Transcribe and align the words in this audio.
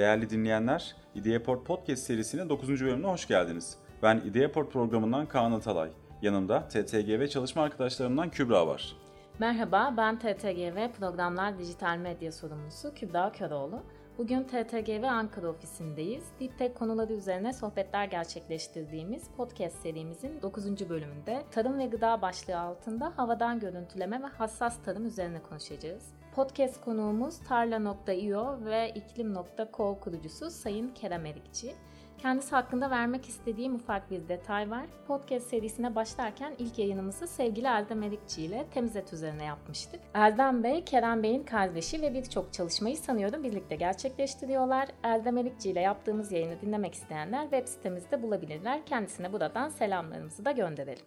Değerli 0.00 0.30
dinleyenler, 0.30 0.96
İdeaport 1.14 1.66
Podcast 1.66 2.02
serisinin 2.02 2.48
9. 2.48 2.68
bölümüne 2.68 3.06
hoş 3.06 3.28
geldiniz. 3.28 3.78
Ben 4.02 4.16
İdeaport 4.16 4.72
programından 4.72 5.26
Kaan 5.26 5.52
Atalay. 5.52 5.90
Yanımda 6.22 6.68
TTGV 6.68 7.26
çalışma 7.26 7.62
arkadaşlarımdan 7.62 8.30
Kübra 8.30 8.66
var. 8.66 8.96
Merhaba, 9.38 9.94
ben 9.96 10.18
TTGV 10.18 10.92
Programlar 10.98 11.58
Dijital 11.58 11.96
Medya 11.96 12.32
Sorumlusu 12.32 12.94
Kübra 12.94 13.32
Köroğlu. 13.32 13.82
Bugün 14.18 14.42
TTGV 14.42 15.04
Ankara 15.04 15.48
ofisindeyiz. 15.48 16.24
Deep 16.40 16.58
Tech 16.58 16.74
konuları 16.74 17.12
üzerine 17.12 17.52
sohbetler 17.52 18.04
gerçekleştirdiğimiz 18.04 19.28
podcast 19.36 19.76
serimizin 19.76 20.42
9. 20.42 20.88
bölümünde 20.88 21.44
tarım 21.50 21.78
ve 21.78 21.86
gıda 21.86 22.22
başlığı 22.22 22.58
altında 22.58 23.12
havadan 23.16 23.60
görüntüleme 23.60 24.22
ve 24.22 24.26
hassas 24.26 24.82
tarım 24.82 25.06
üzerine 25.06 25.42
konuşacağız. 25.42 26.19
Podcast 26.34 26.80
konuğumuz 26.80 27.38
Tarla.io 27.38 28.64
ve 28.64 28.92
İklim.co 28.94 30.00
kurucusu 30.00 30.50
Sayın 30.50 30.88
Kerem 30.88 31.26
Erikçi. 31.26 31.74
Kendisi 32.18 32.50
hakkında 32.50 32.90
vermek 32.90 33.28
istediğim 33.28 33.74
ufak 33.74 34.10
bir 34.10 34.28
detay 34.28 34.70
var. 34.70 34.86
Podcast 35.06 35.46
serisine 35.46 35.94
başlarken 35.94 36.54
ilk 36.58 36.78
yayınımızı 36.78 37.26
sevgili 37.26 37.66
Erdem 37.66 38.02
Erikçi 38.02 38.42
ile 38.42 38.66
temizet 38.74 39.12
üzerine 39.12 39.44
yapmıştık. 39.44 40.00
Erdem 40.14 40.64
Bey, 40.64 40.84
Kerem 40.84 41.22
Bey'in 41.22 41.44
kardeşi 41.44 42.02
ve 42.02 42.14
birçok 42.14 42.52
çalışmayı 42.52 42.96
sanıyorum 42.96 43.44
birlikte 43.44 43.76
gerçekleştiriyorlar. 43.76 44.88
Erdem 45.02 45.38
Erikçi 45.38 45.70
ile 45.70 45.80
yaptığımız 45.80 46.32
yayını 46.32 46.60
dinlemek 46.60 46.94
isteyenler 46.94 47.42
web 47.42 47.66
sitemizde 47.66 48.22
bulabilirler. 48.22 48.86
Kendisine 48.86 49.32
buradan 49.32 49.68
selamlarımızı 49.68 50.44
da 50.44 50.52
gönderelim. 50.52 51.04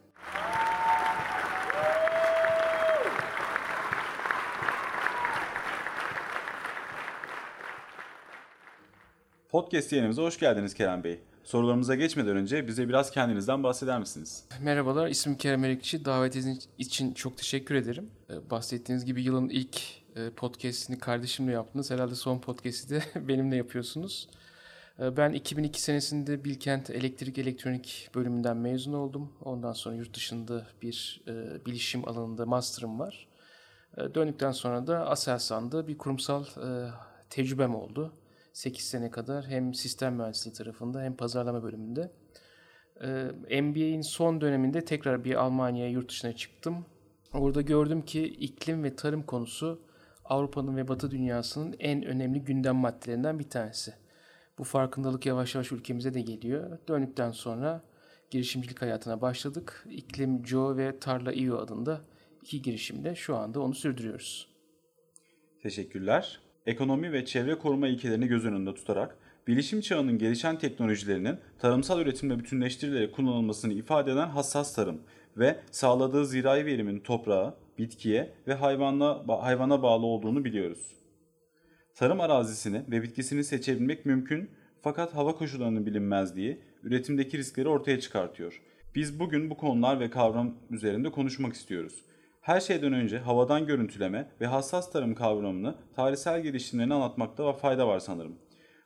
Podcast 9.53 9.91
yayınımıza 9.91 10.21
hoş 10.21 10.39
geldiniz 10.39 10.73
Kerem 10.73 11.03
Bey. 11.03 11.19
Sorularımıza 11.43 11.95
geçmeden 11.95 12.37
önce 12.37 12.67
bize 12.67 12.89
biraz 12.89 13.11
kendinizden 13.11 13.63
bahseder 13.63 13.99
misiniz? 13.99 14.45
Merhabalar, 14.61 15.07
ismim 15.07 15.37
Kerem 15.37 15.63
Erikçi. 15.63 16.05
Davetiniz 16.05 16.69
için 16.77 17.13
çok 17.13 17.37
teşekkür 17.37 17.75
ederim. 17.75 18.11
Ee, 18.29 18.49
bahsettiğiniz 18.49 19.05
gibi 19.05 19.23
yılın 19.23 19.49
ilk 19.49 19.81
e, 20.15 20.29
podcastini 20.29 20.99
kardeşimle 20.99 21.51
yaptınız. 21.51 21.91
Herhalde 21.91 22.15
son 22.15 22.39
podcast'i 22.39 22.89
de 22.89 23.03
benimle 23.27 23.55
yapıyorsunuz. 23.55 24.29
Ee, 24.99 25.17
ben 25.17 25.31
2002 25.31 25.81
senesinde 25.81 26.43
Bilkent 26.43 26.89
Elektrik 26.89 27.37
Elektronik 27.37 28.09
bölümünden 28.15 28.57
mezun 28.57 28.93
oldum. 28.93 29.33
Ondan 29.41 29.73
sonra 29.73 29.95
yurt 29.95 30.15
dışında 30.15 30.67
bir 30.81 31.21
e, 31.27 31.65
bilişim 31.65 32.09
alanında 32.09 32.45
master'ım 32.45 32.99
var. 32.99 33.27
E, 33.97 34.15
döndükten 34.15 34.51
sonra 34.51 34.87
da 34.87 35.09
Aselsan'da 35.09 35.87
bir 35.87 35.97
kurumsal 35.97 36.43
e, 36.43 36.89
tecrübem 37.29 37.75
oldu. 37.75 38.13
8 38.53 38.85
sene 38.85 39.11
kadar 39.11 39.47
hem 39.47 39.73
sistem 39.73 40.15
mühendisliği 40.15 40.53
tarafında 40.53 41.01
hem 41.01 41.15
pazarlama 41.15 41.63
bölümünde. 41.63 42.11
Ee, 43.49 43.61
MBA'in 43.61 44.01
son 44.01 44.41
döneminde 44.41 44.85
tekrar 44.85 45.23
bir 45.23 45.35
Almanya'ya 45.35 45.89
yurt 45.89 46.09
dışına 46.09 46.35
çıktım. 46.35 46.85
Orada 47.33 47.61
gördüm 47.61 48.01
ki 48.01 48.23
iklim 48.23 48.83
ve 48.83 48.95
tarım 48.95 49.23
konusu 49.23 49.81
Avrupa'nın 50.25 50.77
ve 50.77 50.87
Batı 50.87 51.11
dünyasının 51.11 51.75
en 51.79 52.03
önemli 52.03 52.43
gündem 52.43 52.75
maddelerinden 52.75 53.39
bir 53.39 53.49
tanesi. 53.49 53.93
Bu 54.57 54.63
farkındalık 54.63 55.25
yavaş 55.25 55.55
yavaş 55.55 55.71
ülkemize 55.71 56.13
de 56.13 56.21
geliyor. 56.21 56.77
Döndükten 56.87 57.31
sonra 57.31 57.83
girişimcilik 58.29 58.81
hayatına 58.81 59.21
başladık. 59.21 59.85
İklim 59.89 60.45
Joe 60.45 60.77
ve 60.77 60.99
Tarla 60.99 61.33
İO 61.33 61.57
adında 61.57 62.01
iki 62.41 62.61
girişimde 62.61 63.15
şu 63.15 63.35
anda 63.35 63.61
onu 63.61 63.73
sürdürüyoruz. 63.73 64.47
Teşekkürler 65.61 66.39
ekonomi 66.65 67.11
ve 67.11 67.25
çevre 67.25 67.55
koruma 67.55 67.87
ilkelerini 67.87 68.27
göz 68.27 68.45
önünde 68.45 68.73
tutarak 68.73 69.17
bilişim 69.47 69.81
çağının 69.81 70.17
gelişen 70.17 70.57
teknolojilerinin 70.57 71.37
tarımsal 71.59 72.01
üretimle 72.01 72.39
bütünleştirilerek 72.39 73.15
kullanılmasını 73.15 73.73
ifade 73.73 74.11
eden 74.11 74.27
hassas 74.27 74.75
tarım 74.75 75.01
ve 75.37 75.59
sağladığı 75.71 76.25
zirai 76.25 76.65
verimin 76.65 76.99
toprağa, 76.99 77.57
bitkiye 77.77 78.33
ve 78.47 78.53
hayvana, 78.53 79.23
hayvana 79.41 79.83
bağlı 79.83 80.05
olduğunu 80.05 80.45
biliyoruz. 80.45 80.95
Tarım 81.95 82.21
arazisini 82.21 82.83
ve 82.91 83.03
bitkisini 83.03 83.43
seçebilmek 83.43 84.05
mümkün 84.05 84.49
fakat 84.81 85.15
hava 85.15 85.35
koşullarının 85.35 85.85
bilinmezliği 85.85 86.61
üretimdeki 86.83 87.37
riskleri 87.37 87.67
ortaya 87.67 87.99
çıkartıyor. 87.99 88.61
Biz 88.95 89.19
bugün 89.19 89.49
bu 89.49 89.57
konular 89.57 89.99
ve 89.99 90.09
kavram 90.09 90.57
üzerinde 90.69 91.11
konuşmak 91.11 91.53
istiyoruz. 91.53 92.05
Her 92.43 92.59
şeyden 92.59 92.93
önce 92.93 93.19
havadan 93.19 93.65
görüntüleme 93.65 94.31
ve 94.41 94.47
hassas 94.47 94.91
tarım 94.91 95.15
kavramını 95.15 95.75
tarihsel 95.95 96.41
gelişimlerini 96.41 96.93
anlatmakta 96.93 97.53
fayda 97.53 97.87
var 97.87 97.99
sanırım. 97.99 98.35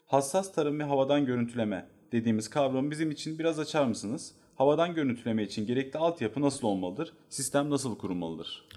Hassas 0.06 0.54
tarım 0.54 0.80
ve 0.80 0.84
havadan 0.84 1.26
görüntüleme 1.26 1.90
dediğimiz 2.12 2.50
kavramı 2.50 2.92
bizim 2.92 3.12
için 3.12 3.40
biraz 3.40 3.60
açar 3.60 3.86
mısınız? 3.86 4.36
Havadan 4.56 4.96
görüntüleme 4.96 5.44
için 5.44 5.66
gerekli 5.66 6.00
altyapı 6.00 6.42
nasıl 6.42 6.68
olmalıdır? 6.68 7.14
Sistem 7.30 7.70
nasıl 7.70 7.98
kurulmalıdır? 7.98 8.68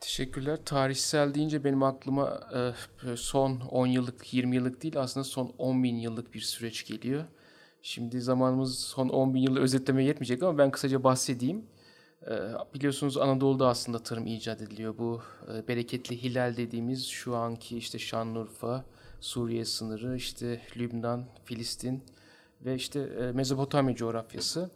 Teşekkürler. 0.00 0.58
Tarihsel 0.64 1.34
deyince 1.34 1.64
benim 1.64 1.82
aklıma 1.82 2.40
e, 3.04 3.16
son 3.16 3.60
10 3.60 3.86
yıllık, 3.86 4.34
20 4.34 4.56
yıllık 4.56 4.82
değil 4.82 5.00
aslında 5.00 5.24
son 5.24 5.52
10 5.58 5.82
bin 5.82 5.96
yıllık 5.96 6.34
bir 6.34 6.40
süreç 6.40 6.86
geliyor. 6.86 7.24
Şimdi 7.82 8.20
zamanımız 8.20 8.78
son 8.78 9.08
10 9.08 9.34
bin 9.34 9.40
yılı 9.40 9.60
özetlemeye 9.60 10.08
yetmeyecek 10.08 10.42
ama 10.42 10.58
ben 10.58 10.70
kısaca 10.70 11.04
bahsedeyim. 11.04 11.64
Ee, 12.30 12.34
biliyorsunuz 12.74 13.16
Anadolu'da 13.16 13.68
aslında 13.68 13.98
tarım 13.98 14.26
icat 14.26 14.62
ediliyor. 14.62 14.98
Bu 14.98 15.22
e, 15.54 15.68
bereketli 15.68 16.22
hilal 16.22 16.56
dediğimiz 16.56 17.06
şu 17.06 17.36
anki 17.36 17.76
işte 17.78 17.98
Şanlıurfa, 17.98 18.84
Suriye 19.20 19.64
sınırı, 19.64 20.16
işte 20.16 20.60
Lübnan, 20.76 21.24
Filistin 21.44 22.02
ve 22.64 22.74
işte 22.74 23.00
e, 23.00 23.32
Mezopotamya 23.32 23.94
coğrafyası. 23.94 24.70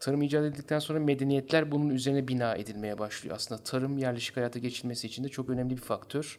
Tarım 0.00 0.22
icat 0.22 0.44
edildikten 0.44 0.78
sonra 0.78 1.00
medeniyetler 1.00 1.72
bunun 1.72 1.90
üzerine 1.90 2.28
bina 2.28 2.54
edilmeye 2.54 2.98
başlıyor. 2.98 3.36
Aslında 3.36 3.62
tarım 3.62 3.98
yerleşik 3.98 4.36
hayata 4.36 4.58
geçilmesi 4.58 5.06
için 5.06 5.24
de 5.24 5.28
çok 5.28 5.50
önemli 5.50 5.76
bir 5.76 5.80
faktör. 5.80 6.38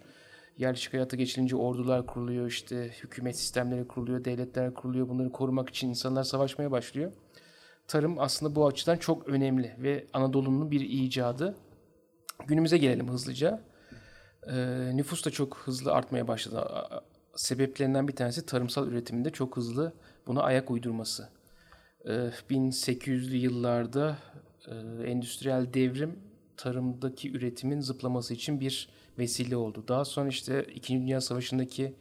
Yerleşik 0.57 0.93
hayata 0.93 1.17
geçilince 1.17 1.55
ordular 1.55 2.05
kuruluyor, 2.05 2.47
işte 2.47 2.91
hükümet 3.03 3.37
sistemleri 3.37 3.87
kuruluyor, 3.87 4.25
devletler 4.25 4.73
kuruluyor. 4.73 5.09
Bunları 5.09 5.31
korumak 5.31 5.69
için 5.69 5.89
insanlar 5.89 6.23
savaşmaya 6.23 6.71
başlıyor 6.71 7.11
tarım 7.87 8.19
aslında 8.19 8.55
bu 8.55 8.67
açıdan 8.67 8.97
çok 8.97 9.27
önemli 9.27 9.75
ve 9.79 10.07
Anadolu'nun 10.13 10.71
bir 10.71 10.81
icadı. 10.81 11.55
Günümüze 12.47 12.77
gelelim 12.77 13.09
hızlıca. 13.09 13.61
Ee, 14.47 14.91
nüfus 14.93 15.25
da 15.25 15.29
çok 15.29 15.57
hızlı 15.57 15.93
artmaya 15.93 16.27
başladı. 16.27 16.67
Sebeplerinden 17.35 18.07
bir 18.07 18.15
tanesi 18.15 18.45
tarımsal 18.45 18.87
üretiminde 18.87 19.29
çok 19.29 19.57
hızlı 19.57 19.93
buna 20.27 20.41
ayak 20.41 20.71
uydurması. 20.71 21.29
Ee, 22.05 22.09
1800'lü 22.49 23.35
yıllarda 23.35 24.17
e, 24.67 24.73
endüstriyel 25.09 25.73
devrim 25.73 26.19
tarımdaki 26.57 27.31
üretimin 27.31 27.81
zıplaması 27.81 28.33
için 28.33 28.59
bir 28.59 28.89
vesile 29.17 29.55
oldu. 29.55 29.83
Daha 29.87 30.05
sonra 30.05 30.29
işte 30.29 30.65
İkinci 30.75 31.01
Dünya 31.01 31.21
Savaşı'ndaki 31.21 31.95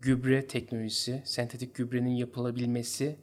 gübre 0.00 0.46
teknolojisi, 0.46 1.22
sentetik 1.24 1.74
gübrenin 1.74 2.14
yapılabilmesi 2.14 3.16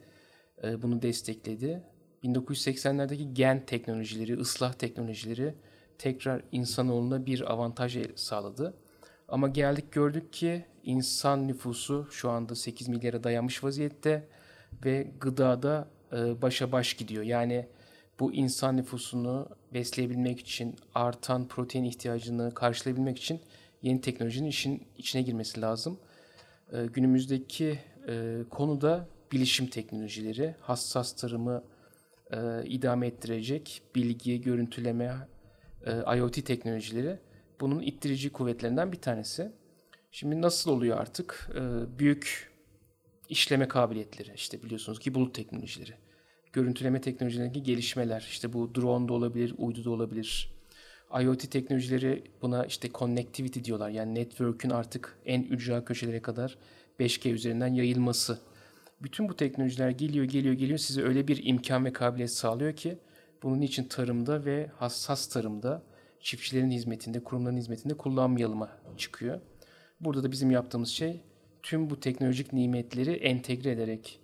e, 0.63 0.81
bunu 0.81 1.01
destekledi. 1.01 1.83
1980'lerdeki 2.23 3.33
gen 3.33 3.65
teknolojileri, 3.65 4.37
ıslah 4.37 4.73
teknolojileri 4.73 5.55
tekrar 5.97 6.41
insanoğluna 6.51 7.25
bir 7.25 7.51
avantaj 7.51 7.97
sağladı. 8.15 8.73
Ama 9.27 9.47
geldik 9.47 9.91
gördük 9.91 10.33
ki 10.33 10.65
insan 10.83 11.47
nüfusu 11.47 12.07
şu 12.11 12.29
anda 12.29 12.55
8 12.55 12.87
milyara 12.87 13.23
dayanmış 13.23 13.63
vaziyette 13.63 14.27
ve 14.85 15.07
gıdada 15.19 15.87
e, 16.13 16.41
başa 16.41 16.71
baş 16.71 16.93
gidiyor. 16.93 17.23
Yani 17.23 17.67
bu 18.19 18.33
insan 18.33 18.77
nüfusunu 18.77 19.49
besleyebilmek 19.73 20.39
için, 20.39 20.75
artan 20.95 21.47
protein 21.47 21.83
ihtiyacını 21.83 22.53
karşılayabilmek 22.53 23.17
için 23.17 23.39
yeni 23.81 24.01
teknolojinin 24.01 24.47
işin 24.47 24.87
içine 24.97 25.21
girmesi 25.21 25.61
lazım. 25.61 25.99
E, 26.73 26.85
günümüzdeki 26.85 27.79
e, 28.07 28.37
konuda 28.49 29.07
bilişim 29.31 29.67
teknolojileri, 29.67 30.55
hassas 30.61 31.13
tarımı 31.13 31.63
e, 32.31 32.65
idame 32.65 33.07
ettirecek 33.07 33.81
bilgi, 33.95 34.41
görüntüleme, 34.41 35.27
e, 35.85 36.17
IoT 36.17 36.45
teknolojileri 36.45 37.19
bunun 37.61 37.81
ittirici 37.81 38.29
kuvvetlerinden 38.29 38.91
bir 38.91 39.01
tanesi. 39.01 39.51
Şimdi 40.11 40.41
nasıl 40.41 40.71
oluyor 40.71 40.97
artık? 40.97 41.49
E, 41.55 41.59
büyük 41.99 42.51
işleme 43.29 43.67
kabiliyetleri, 43.67 44.31
işte 44.35 44.63
biliyorsunuz 44.63 44.99
ki 44.99 45.15
bulut 45.15 45.35
teknolojileri, 45.35 45.93
görüntüleme 46.53 47.01
teknolojilerindeki 47.01 47.63
gelişmeler, 47.63 48.27
işte 48.29 48.53
bu 48.53 48.75
drone 48.75 49.07
da 49.07 49.13
olabilir, 49.13 49.53
uydu 49.57 49.83
da 49.83 49.89
olabilir. 49.89 50.53
IoT 51.21 51.51
teknolojileri 51.51 52.23
buna 52.41 52.65
işte 52.65 52.89
connectivity 52.93 53.59
diyorlar. 53.63 53.89
Yani 53.89 54.15
network'ün 54.15 54.69
artık 54.69 55.17
en 55.25 55.43
ücra 55.43 55.85
köşelere 55.85 56.21
kadar 56.21 56.57
5G 56.99 57.31
üzerinden 57.31 57.73
yayılması 57.73 58.39
bütün 59.03 59.29
bu 59.29 59.35
teknolojiler 59.35 59.89
geliyor, 59.89 60.25
geliyor, 60.25 60.53
geliyor 60.53 60.77
size 60.77 61.03
öyle 61.03 61.27
bir 61.27 61.45
imkan 61.45 61.85
ve 61.85 61.93
kabiliyet 61.93 62.31
sağlıyor 62.31 62.75
ki 62.75 62.97
bunun 63.43 63.61
için 63.61 63.83
tarımda 63.83 64.45
ve 64.45 64.69
hassas 64.75 65.27
tarımda 65.27 65.83
çiftçilerin 66.19 66.71
hizmetinde, 66.71 67.23
kurumların 67.23 67.57
hizmetinde 67.57 67.93
kullanmayalıma 67.93 68.69
çıkıyor. 68.97 69.41
Burada 69.99 70.23
da 70.23 70.31
bizim 70.31 70.51
yaptığımız 70.51 70.89
şey 70.89 71.21
tüm 71.63 71.89
bu 71.89 71.99
teknolojik 71.99 72.53
nimetleri 72.53 73.11
entegre 73.11 73.71
ederek 73.71 74.19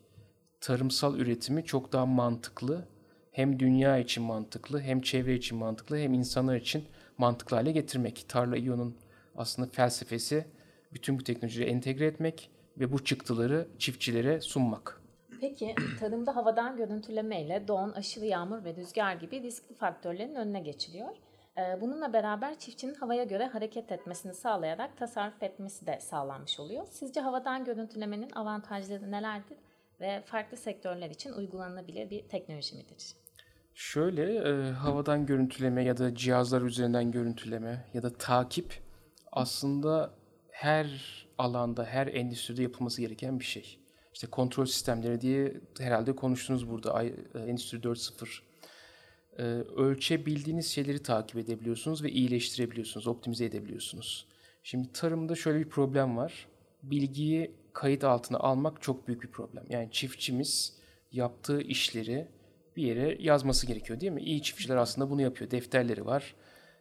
tarımsal 0.61 1.19
üretimi 1.19 1.65
çok 1.65 1.93
daha 1.93 2.05
mantıklı, 2.05 2.87
hem 3.31 3.59
dünya 3.59 3.97
için 3.97 4.23
mantıklı, 4.23 4.81
hem 4.81 5.01
çevre 5.01 5.35
için 5.35 5.57
mantıklı, 5.57 5.97
hem 5.97 6.13
insanlar 6.13 6.55
için 6.55 6.85
mantıklı 7.17 7.55
hale 7.55 7.71
getirmek. 7.71 8.25
Tarla 8.27 8.57
İO'nun 8.57 8.95
aslında 9.35 9.69
felsefesi 9.71 10.45
bütün 10.93 11.19
bu 11.19 11.23
teknolojileri 11.23 11.69
entegre 11.69 12.05
etmek 12.05 12.49
ve 12.79 12.91
bu 12.91 13.03
çıktıları 13.03 13.67
çiftçilere 13.77 14.41
sunmak. 14.41 15.01
Peki 15.41 15.75
tarımda 15.99 16.35
havadan 16.35 16.77
görüntüleme 16.77 17.41
ile 17.41 17.67
don, 17.67 17.91
aşırı 17.91 18.25
yağmur 18.25 18.63
ve 18.63 18.75
rüzgar 18.75 19.13
gibi 19.13 19.41
riskli 19.41 19.75
faktörlerin 19.75 20.35
önüne 20.35 20.59
geçiliyor. 20.59 21.09
Ee, 21.57 21.81
bununla 21.81 22.13
beraber 22.13 22.59
çiftçinin 22.59 22.95
havaya 22.95 23.23
göre 23.23 23.45
hareket 23.47 23.91
etmesini 23.91 24.33
sağlayarak 24.33 24.97
tasarruf 24.97 25.43
etmesi 25.43 25.87
de 25.87 25.99
sağlanmış 26.01 26.59
oluyor. 26.59 26.85
Sizce 26.89 27.21
havadan 27.21 27.65
görüntülemenin 27.65 28.31
avantajları 28.31 29.11
nelerdir 29.11 29.57
ve 29.99 30.23
farklı 30.25 30.57
sektörler 30.57 31.09
için 31.09 31.33
uygulanabilir 31.33 32.09
bir 32.09 32.21
teknoloji 32.27 32.75
midir? 32.75 33.13
Şöyle 33.73 34.35
e, 34.35 34.71
havadan 34.71 35.25
görüntüleme 35.25 35.83
ya 35.83 35.97
da 35.97 36.15
cihazlar 36.15 36.61
üzerinden 36.61 37.11
görüntüleme 37.11 37.85
ya 37.93 38.03
da 38.03 38.13
takip 38.13 38.81
aslında 39.31 40.13
her 40.57 40.87
alanda, 41.37 41.85
her 41.85 42.07
endüstride 42.07 42.61
yapılması 42.61 43.01
gereken 43.01 43.39
bir 43.39 43.45
şey. 43.45 43.79
İşte 44.13 44.27
kontrol 44.27 44.65
sistemleri 44.65 45.21
diye 45.21 45.53
herhalde 45.79 46.15
konuştunuz 46.15 46.69
burada 46.69 47.03
e, 47.03 47.13
Endüstri 47.47 47.77
4.0. 47.77 48.39
Ee, 49.39 49.43
ölçebildiğiniz 49.75 50.67
şeyleri 50.67 51.03
takip 51.03 51.37
edebiliyorsunuz 51.37 52.03
ve 52.03 52.11
iyileştirebiliyorsunuz, 52.11 53.07
optimize 53.07 53.45
edebiliyorsunuz. 53.45 54.27
Şimdi 54.63 54.93
tarımda 54.93 55.35
şöyle 55.35 55.59
bir 55.59 55.69
problem 55.69 56.17
var. 56.17 56.47
Bilgiyi 56.83 57.51
kayıt 57.73 58.03
altına 58.03 58.37
almak 58.37 58.81
çok 58.81 59.07
büyük 59.07 59.23
bir 59.23 59.31
problem. 59.31 59.65
Yani 59.69 59.89
çiftçimiz 59.91 60.77
yaptığı 61.11 61.61
işleri 61.61 62.27
bir 62.75 62.83
yere 62.83 63.17
yazması 63.19 63.67
gerekiyor 63.67 63.99
değil 63.99 64.11
mi? 64.11 64.21
İyi 64.21 64.41
çiftçiler 64.41 64.75
aslında 64.75 65.09
bunu 65.09 65.21
yapıyor. 65.21 65.51
Defterleri 65.51 66.05
var. 66.05 66.35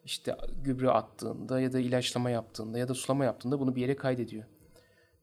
İşte 0.07 0.37
gübre 0.65 0.91
attığında 0.91 1.61
ya 1.61 1.73
da 1.73 1.79
ilaçlama 1.79 2.31
yaptığında 2.31 2.79
ya 2.79 2.89
da 2.89 2.95
sulama 2.95 3.25
yaptığında 3.25 3.61
bunu 3.61 3.77
bir 3.77 3.81
yere 3.81 3.97
kaydediyor. 3.97 4.45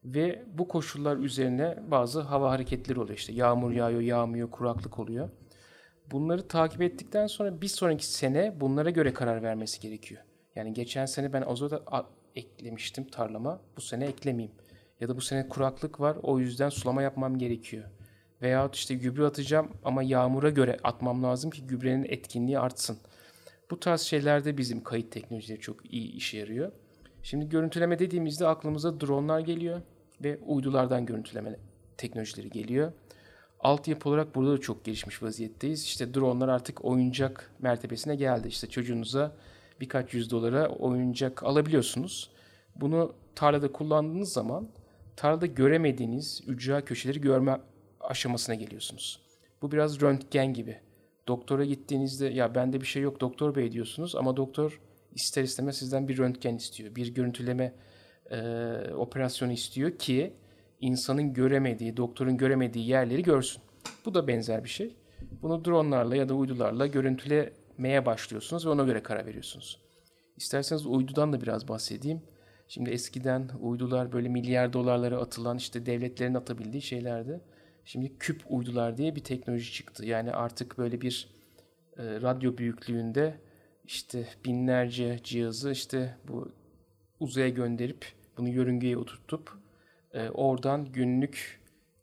Ve 0.04 0.44
bu 0.58 0.68
koşullar 0.68 1.16
üzerine 1.16 1.78
bazı 1.90 2.20
hava 2.20 2.50
hareketleri 2.50 3.00
oluyor. 3.00 3.18
İşte 3.18 3.32
yağmur 3.32 3.72
yağıyor, 3.72 4.00
yağmıyor, 4.00 4.50
kuraklık 4.50 4.98
oluyor. 4.98 5.28
Bunları 6.10 6.48
takip 6.48 6.82
ettikten 6.82 7.26
sonra 7.26 7.60
bir 7.60 7.68
sonraki 7.68 8.06
sene 8.06 8.60
bunlara 8.60 8.90
göre 8.90 9.12
karar 9.12 9.42
vermesi 9.42 9.80
gerekiyor. 9.80 10.22
Yani 10.56 10.72
geçen 10.72 11.06
sene 11.06 11.32
ben 11.32 11.42
azota 11.42 11.82
eklemiştim 12.34 13.04
tarlama. 13.04 13.60
Bu 13.76 13.80
sene 13.80 14.06
eklemeyeyim. 14.06 14.54
Ya 15.00 15.08
da 15.08 15.16
bu 15.16 15.20
sene 15.20 15.48
kuraklık 15.48 16.00
var 16.00 16.16
o 16.22 16.38
yüzden 16.38 16.68
sulama 16.68 17.02
yapmam 17.02 17.38
gerekiyor. 17.38 17.84
Veyahut 18.42 18.74
işte 18.74 18.94
gübre 18.94 19.24
atacağım 19.24 19.70
ama 19.84 20.02
yağmura 20.02 20.50
göre 20.50 20.76
atmam 20.84 21.22
lazım 21.22 21.50
ki 21.50 21.66
gübrenin 21.66 22.04
etkinliği 22.04 22.58
artsın. 22.58 22.98
Bu 23.70 23.80
tarz 23.80 24.00
şeylerde 24.00 24.58
bizim 24.58 24.82
kayıt 24.82 25.12
teknolojileri 25.12 25.60
çok 25.60 25.92
iyi 25.92 26.12
işe 26.12 26.38
yarıyor. 26.38 26.72
Şimdi 27.22 27.48
görüntüleme 27.48 27.98
dediğimizde 27.98 28.46
aklımıza 28.46 29.00
dronlar 29.00 29.40
geliyor 29.40 29.82
ve 30.24 30.38
uydulardan 30.38 31.06
görüntüleme 31.06 31.56
teknolojileri 31.96 32.50
geliyor. 32.50 32.92
Altyapı 33.60 34.08
olarak 34.08 34.34
burada 34.34 34.52
da 34.52 34.58
çok 34.60 34.84
gelişmiş 34.84 35.22
vaziyetteyiz. 35.22 35.84
İşte 35.84 36.14
dronlar 36.14 36.48
artık 36.48 36.84
oyuncak 36.84 37.50
mertebesine 37.58 38.16
geldi. 38.16 38.48
İşte 38.48 38.66
çocuğunuza 38.66 39.36
birkaç 39.80 40.14
yüz 40.14 40.30
dolara 40.30 40.68
oyuncak 40.68 41.42
alabiliyorsunuz. 41.42 42.30
Bunu 42.76 43.14
tarlada 43.34 43.72
kullandığınız 43.72 44.32
zaman 44.32 44.68
tarlada 45.16 45.46
göremediğiniz 45.46 46.42
ücra 46.46 46.84
köşeleri 46.84 47.20
görme 47.20 47.60
aşamasına 48.00 48.54
geliyorsunuz. 48.54 49.20
Bu 49.62 49.72
biraz 49.72 50.00
röntgen 50.00 50.54
gibi. 50.54 50.80
Doktora 51.28 51.64
gittiğinizde 51.64 52.26
ya 52.26 52.54
bende 52.54 52.80
bir 52.80 52.86
şey 52.86 53.02
yok 53.02 53.20
doktor 53.20 53.54
bey 53.54 53.72
diyorsunuz 53.72 54.14
ama 54.16 54.36
doktor 54.36 54.80
ister 55.14 55.42
istemez 55.42 55.78
sizden 55.78 56.08
bir 56.08 56.18
röntgen 56.18 56.56
istiyor. 56.56 56.94
Bir 56.94 57.14
görüntüleme 57.14 57.72
e, 58.30 58.36
operasyonu 58.96 59.52
istiyor 59.52 59.98
ki 59.98 60.32
insanın 60.80 61.32
göremediği, 61.32 61.96
doktorun 61.96 62.36
göremediği 62.36 62.88
yerleri 62.88 63.22
görsün. 63.22 63.62
Bu 64.04 64.14
da 64.14 64.28
benzer 64.28 64.64
bir 64.64 64.68
şey. 64.68 64.96
Bunu 65.42 65.64
dronlarla 65.64 66.16
ya 66.16 66.28
da 66.28 66.34
uydularla 66.34 66.86
görüntülemeye 66.86 68.06
başlıyorsunuz 68.06 68.66
ve 68.66 68.70
ona 68.70 68.82
göre 68.82 69.02
karar 69.02 69.26
veriyorsunuz. 69.26 69.80
İsterseniz 70.36 70.86
uydudan 70.86 71.32
da 71.32 71.40
biraz 71.40 71.68
bahsedeyim. 71.68 72.22
Şimdi 72.68 72.90
eskiden 72.90 73.50
uydular 73.60 74.12
böyle 74.12 74.28
milyar 74.28 74.72
dolarlara 74.72 75.18
atılan 75.18 75.56
işte 75.56 75.86
devletlerin 75.86 76.34
atabildiği 76.34 76.82
şeylerdi. 76.82 77.40
Şimdi 77.84 78.18
küp 78.18 78.42
uydular 78.48 78.96
diye 78.96 79.16
bir 79.16 79.24
teknoloji 79.24 79.72
çıktı. 79.72 80.06
Yani 80.06 80.32
artık 80.32 80.78
böyle 80.78 81.00
bir 81.00 81.28
e, 81.96 82.02
radyo 82.02 82.58
büyüklüğünde 82.58 83.40
işte 83.84 84.28
binlerce 84.44 85.20
cihazı 85.24 85.70
işte 85.70 86.16
bu 86.28 86.52
uzaya 87.20 87.48
gönderip 87.48 88.06
bunu 88.36 88.48
yörüngeye 88.48 88.96
oturtup 88.96 89.58
e, 90.12 90.28
oradan 90.28 90.92
günlük 90.92 91.60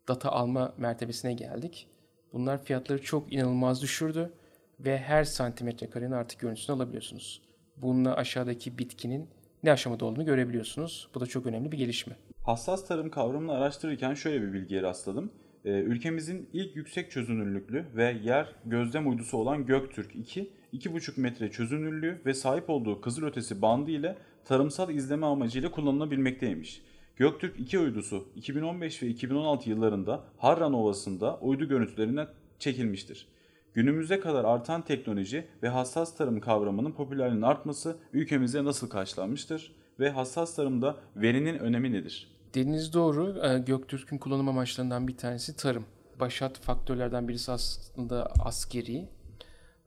data 0.07 0.29
alma 0.29 0.73
mertebesine 0.77 1.33
geldik. 1.33 1.87
Bunlar 2.33 2.63
fiyatları 2.63 3.01
çok 3.01 3.33
inanılmaz 3.33 3.81
düşürdü 3.81 4.33
ve 4.79 4.97
her 4.97 5.23
santimetre 5.23 5.89
karenin 5.89 6.11
artık 6.11 6.39
görüntüsünü 6.39 6.75
alabiliyorsunuz. 6.75 7.41
Bununla 7.77 8.15
aşağıdaki 8.15 8.77
bitkinin 8.77 9.29
ne 9.63 9.71
aşamada 9.71 10.05
olduğunu 10.05 10.25
görebiliyorsunuz. 10.25 11.09
Bu 11.15 11.19
da 11.19 11.25
çok 11.25 11.45
önemli 11.45 11.71
bir 11.71 11.77
gelişme. 11.77 12.15
Hassas 12.43 12.87
tarım 12.87 13.09
kavramını 13.09 13.53
araştırırken 13.53 14.13
şöyle 14.13 14.41
bir 14.41 14.53
bilgiye 14.53 14.81
rastladım. 14.81 15.31
Ee, 15.65 15.69
ülkemizin 15.69 16.49
ilk 16.53 16.75
yüksek 16.75 17.11
çözünürlüklü 17.11 17.85
ve 17.95 18.19
yer 18.23 18.55
gözlem 18.65 19.09
uydusu 19.09 19.37
olan 19.37 19.65
Göktürk 19.65 20.15
2, 20.15 20.49
2,5 20.73 21.19
metre 21.19 21.51
çözünürlüğü 21.51 22.21
ve 22.25 22.33
sahip 22.33 22.69
olduğu 22.69 23.01
kızılötesi 23.01 23.61
bandı 23.61 23.91
ile 23.91 24.17
tarımsal 24.45 24.89
izleme 24.89 25.25
amacıyla 25.25 25.71
kullanılabilmekteymiş. 25.71 26.81
Göktürk 27.15 27.59
2 27.59 27.79
uydusu 27.79 28.27
2015 28.35 29.03
ve 29.03 29.07
2016 29.07 29.69
yıllarında 29.69 30.23
Harran 30.37 30.73
Ovası'nda 30.73 31.39
uydu 31.39 31.67
görüntülerinden 31.67 32.27
çekilmiştir. 32.59 33.27
Günümüze 33.73 34.19
kadar 34.19 34.45
artan 34.45 34.81
teknoloji 34.81 35.47
ve 35.63 35.69
hassas 35.69 36.17
tarım 36.17 36.39
kavramının 36.39 36.91
popülerliğinin 36.91 37.41
artması 37.41 37.97
ülkemizde 38.13 38.63
nasıl 38.63 38.89
karşılanmıştır 38.89 39.75
ve 39.99 40.09
hassas 40.09 40.55
tarımda 40.55 40.97
verinin 41.15 41.59
önemi 41.59 41.91
nedir? 41.91 42.40
Dediğiniz 42.53 42.93
doğru. 42.93 43.45
Ee, 43.45 43.59
Göktürk'ün 43.59 44.17
kullanım 44.17 44.49
amaçlarından 44.49 45.07
bir 45.07 45.17
tanesi 45.17 45.55
tarım. 45.55 45.85
Başat 46.19 46.59
faktörlerden 46.59 47.27
birisi 47.27 47.51
aslında 47.51 48.25
askeri. 48.25 49.09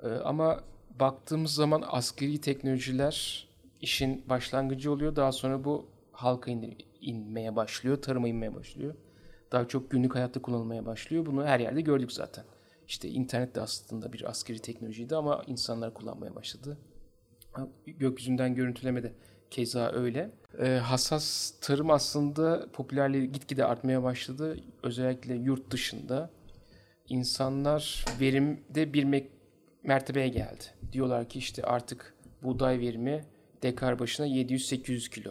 Ee, 0.02 0.08
ama 0.08 0.60
baktığımız 1.00 1.54
zaman 1.54 1.84
askeri 1.86 2.40
teknolojiler 2.40 3.48
işin 3.80 4.28
başlangıcı 4.28 4.92
oluyor. 4.92 5.16
Daha 5.16 5.32
sonra 5.32 5.64
bu 5.64 5.86
halka 6.12 6.50
inmeye 7.00 7.56
başlıyor, 7.56 8.02
tarıma 8.02 8.28
inmeye 8.28 8.54
başlıyor. 8.54 8.94
Daha 9.52 9.68
çok 9.68 9.90
günlük 9.90 10.14
hayatta 10.14 10.42
kullanılmaya 10.42 10.86
başlıyor. 10.86 11.26
Bunu 11.26 11.44
her 11.44 11.60
yerde 11.60 11.80
gördük 11.80 12.12
zaten. 12.12 12.44
İşte 12.88 13.08
internet 13.08 13.54
de 13.54 13.60
aslında 13.60 14.12
bir 14.12 14.30
askeri 14.30 14.58
teknolojiydi 14.58 15.16
ama 15.16 15.42
insanlar 15.46 15.94
kullanmaya 15.94 16.34
başladı. 16.34 16.78
Gökyüzünden 17.86 18.54
görüntüleme 18.54 19.02
de 19.02 19.12
keza 19.54 19.92
öyle. 19.92 20.30
Ee, 20.58 20.68
hassas 20.68 21.52
tarım 21.60 21.90
aslında 21.90 22.66
popülerliği 22.72 23.32
gitgide 23.32 23.64
artmaya 23.64 24.02
başladı. 24.02 24.56
Özellikle 24.82 25.34
yurt 25.34 25.70
dışında 25.70 26.30
insanlar 27.08 28.04
verimde 28.20 28.92
bir 28.92 29.24
mertebeye 29.82 30.28
geldi. 30.28 30.64
Diyorlar 30.92 31.28
ki 31.28 31.38
işte 31.38 31.62
artık 31.62 32.14
buğday 32.42 32.80
verimi 32.80 33.24
dekar 33.62 33.98
başına 33.98 34.26
700-800 34.26 35.10
kilo. 35.10 35.30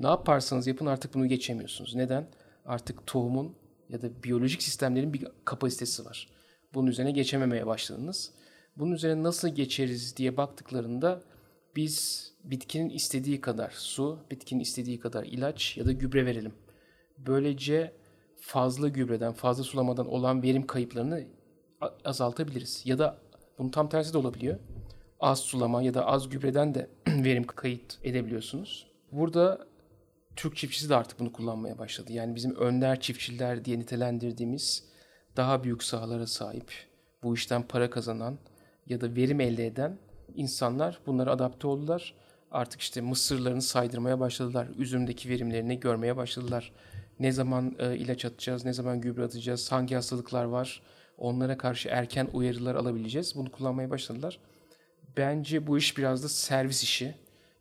Ne 0.00 0.06
yaparsanız 0.06 0.66
yapın 0.66 0.86
artık 0.86 1.14
bunu 1.14 1.26
geçemiyorsunuz. 1.26 1.94
Neden? 1.94 2.26
Artık 2.64 3.06
tohumun 3.06 3.56
ya 3.88 4.02
da 4.02 4.22
biyolojik 4.22 4.62
sistemlerin 4.62 5.12
bir 5.12 5.26
kapasitesi 5.44 6.04
var. 6.04 6.28
Bunun 6.74 6.86
üzerine 6.86 7.10
geçememeye 7.10 7.66
başladınız. 7.66 8.32
Bunun 8.76 8.92
üzerine 8.92 9.22
nasıl 9.22 9.48
geçeriz 9.48 10.16
diye 10.16 10.36
baktıklarında 10.36 11.22
biz 11.76 12.28
bitkinin 12.50 12.90
istediği 12.90 13.40
kadar 13.40 13.70
su, 13.70 14.18
bitkinin 14.30 14.60
istediği 14.60 15.00
kadar 15.00 15.24
ilaç 15.24 15.76
ya 15.76 15.86
da 15.86 15.92
gübre 15.92 16.26
verelim. 16.26 16.52
Böylece 17.18 17.92
fazla 18.40 18.88
gübreden, 18.88 19.32
fazla 19.32 19.64
sulamadan 19.64 20.06
olan 20.06 20.42
verim 20.42 20.66
kayıplarını 20.66 21.24
azaltabiliriz. 22.04 22.82
Ya 22.84 22.98
da 22.98 23.18
bunun 23.58 23.68
tam 23.68 23.88
tersi 23.88 24.12
de 24.12 24.18
olabiliyor. 24.18 24.58
Az 25.20 25.38
sulama 25.38 25.82
ya 25.82 25.94
da 25.94 26.06
az 26.06 26.28
gübreden 26.28 26.74
de 26.74 26.90
verim 27.08 27.44
kayıt 27.44 27.98
edebiliyorsunuz. 28.02 28.86
Burada 29.12 29.66
Türk 30.36 30.56
çiftçisi 30.56 30.88
de 30.88 30.96
artık 30.96 31.20
bunu 31.20 31.32
kullanmaya 31.32 31.78
başladı. 31.78 32.12
Yani 32.12 32.34
bizim 32.34 32.54
önder 32.54 33.00
çiftçiler 33.00 33.64
diye 33.64 33.78
nitelendirdiğimiz 33.78 34.84
daha 35.36 35.64
büyük 35.64 35.82
sahalara 35.82 36.26
sahip, 36.26 36.72
bu 37.22 37.34
işten 37.34 37.62
para 37.62 37.90
kazanan 37.90 38.38
ya 38.86 39.00
da 39.00 39.16
verim 39.16 39.40
elde 39.40 39.66
eden 39.66 39.98
insanlar 40.34 40.98
bunlara 41.06 41.32
adapte 41.32 41.66
oldular. 41.66 42.14
Artık 42.50 42.80
işte 42.80 43.00
mısırlarını 43.00 43.62
saydırmaya 43.62 44.20
başladılar. 44.20 44.68
Üzümdeki 44.78 45.28
verimlerini 45.28 45.80
görmeye 45.80 46.16
başladılar. 46.16 46.72
Ne 47.20 47.32
zaman 47.32 47.76
e, 47.78 47.96
ilaç 47.96 48.24
atacağız, 48.24 48.64
ne 48.64 48.72
zaman 48.72 49.00
gübre 49.00 49.24
atacağız, 49.24 49.72
hangi 49.72 49.94
hastalıklar 49.94 50.44
var, 50.44 50.82
onlara 51.18 51.58
karşı 51.58 51.88
erken 51.88 52.28
uyarılar 52.32 52.74
alabileceğiz. 52.74 53.34
Bunu 53.36 53.52
kullanmaya 53.52 53.90
başladılar. 53.90 54.38
Bence 55.16 55.66
bu 55.66 55.78
iş 55.78 55.98
biraz 55.98 56.24
da 56.24 56.28
servis 56.28 56.82
işi. 56.82 57.14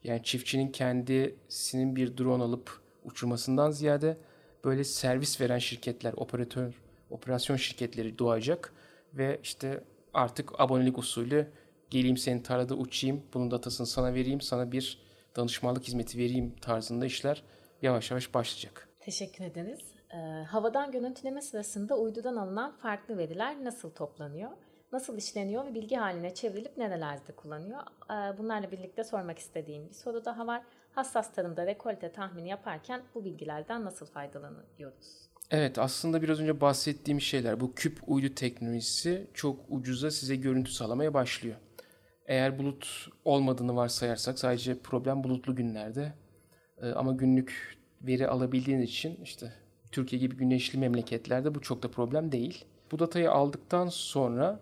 Yani 0.03 0.23
çiftçinin 0.23 0.71
kendisinin 0.71 1.95
bir 1.95 2.17
drone 2.17 2.43
alıp 2.43 2.79
uçurmasından 3.03 3.71
ziyade 3.71 4.17
böyle 4.65 4.83
servis 4.83 5.41
veren 5.41 5.57
şirketler, 5.57 6.13
operatör, 6.13 6.73
operasyon 7.09 7.57
şirketleri 7.57 8.19
doğacak 8.19 8.73
ve 9.13 9.39
işte 9.43 9.83
artık 10.13 10.59
abonelik 10.59 10.97
usulü 10.97 11.47
geleyim 11.89 12.17
senin 12.17 12.41
tarlada 12.41 12.75
uçayım, 12.75 13.23
bunun 13.33 13.51
datasını 13.51 13.87
sana 13.87 14.13
vereyim, 14.13 14.41
sana 14.41 14.71
bir 14.71 15.01
danışmanlık 15.35 15.83
hizmeti 15.83 16.17
vereyim 16.17 16.55
tarzında 16.61 17.05
işler 17.05 17.43
yavaş 17.81 18.11
yavaş 18.11 18.33
başlayacak. 18.33 18.89
Teşekkür 18.99 19.45
ederiz. 19.45 19.79
Ee, 20.13 20.17
havadan 20.43 20.91
görüntüleme 20.91 21.41
sırasında 21.41 21.97
uydudan 21.97 22.35
alınan 22.35 22.77
farklı 22.77 23.17
veriler 23.17 23.63
nasıl 23.63 23.89
toplanıyor? 23.89 24.51
Nasıl 24.91 25.17
işleniyor 25.17 25.65
ve 25.65 25.73
bilgi 25.73 25.95
haline 25.95 26.33
çevrilip 26.33 26.77
nerelerde 26.77 27.31
kullanıyor? 27.35 27.79
Ee, 28.09 28.37
bunlarla 28.37 28.71
birlikte 28.71 29.03
sormak 29.03 29.39
istediğim 29.39 29.89
bir 29.89 29.93
soru 29.93 30.25
daha 30.25 30.47
var. 30.47 30.63
Hassas 30.91 31.33
tarımda 31.33 31.65
rekolte 31.65 32.11
tahmini 32.11 32.49
yaparken 32.49 33.01
bu 33.15 33.25
bilgilerden 33.25 33.85
nasıl 33.85 34.05
faydalanıyoruz? 34.05 35.27
Evet 35.51 35.79
aslında 35.79 36.21
biraz 36.21 36.39
önce 36.39 36.61
bahsettiğim 36.61 37.21
şeyler 37.21 37.59
bu 37.59 37.73
küp 37.73 37.99
uydu 38.07 38.35
teknolojisi 38.35 39.27
çok 39.33 39.59
ucuza 39.69 40.11
size 40.11 40.35
görüntü 40.35 40.71
sağlamaya 40.71 41.13
başlıyor. 41.13 41.55
Eğer 42.27 42.59
bulut 42.59 43.09
olmadığını 43.25 43.75
varsayarsak 43.75 44.39
sadece 44.39 44.79
problem 44.79 45.23
bulutlu 45.23 45.55
günlerde. 45.55 46.13
Ee, 46.81 46.89
ama 46.89 47.11
günlük 47.11 47.77
veri 48.01 48.27
alabildiğiniz 48.27 48.89
için 48.89 49.19
işte 49.23 49.53
Türkiye 49.91 50.19
gibi 50.19 50.35
güneşli 50.35 50.79
memleketlerde 50.79 51.55
bu 51.55 51.61
çok 51.61 51.83
da 51.83 51.91
problem 51.91 52.31
değil. 52.31 52.65
Bu 52.91 52.99
datayı 52.99 53.31
aldıktan 53.31 53.89
sonra 53.89 54.59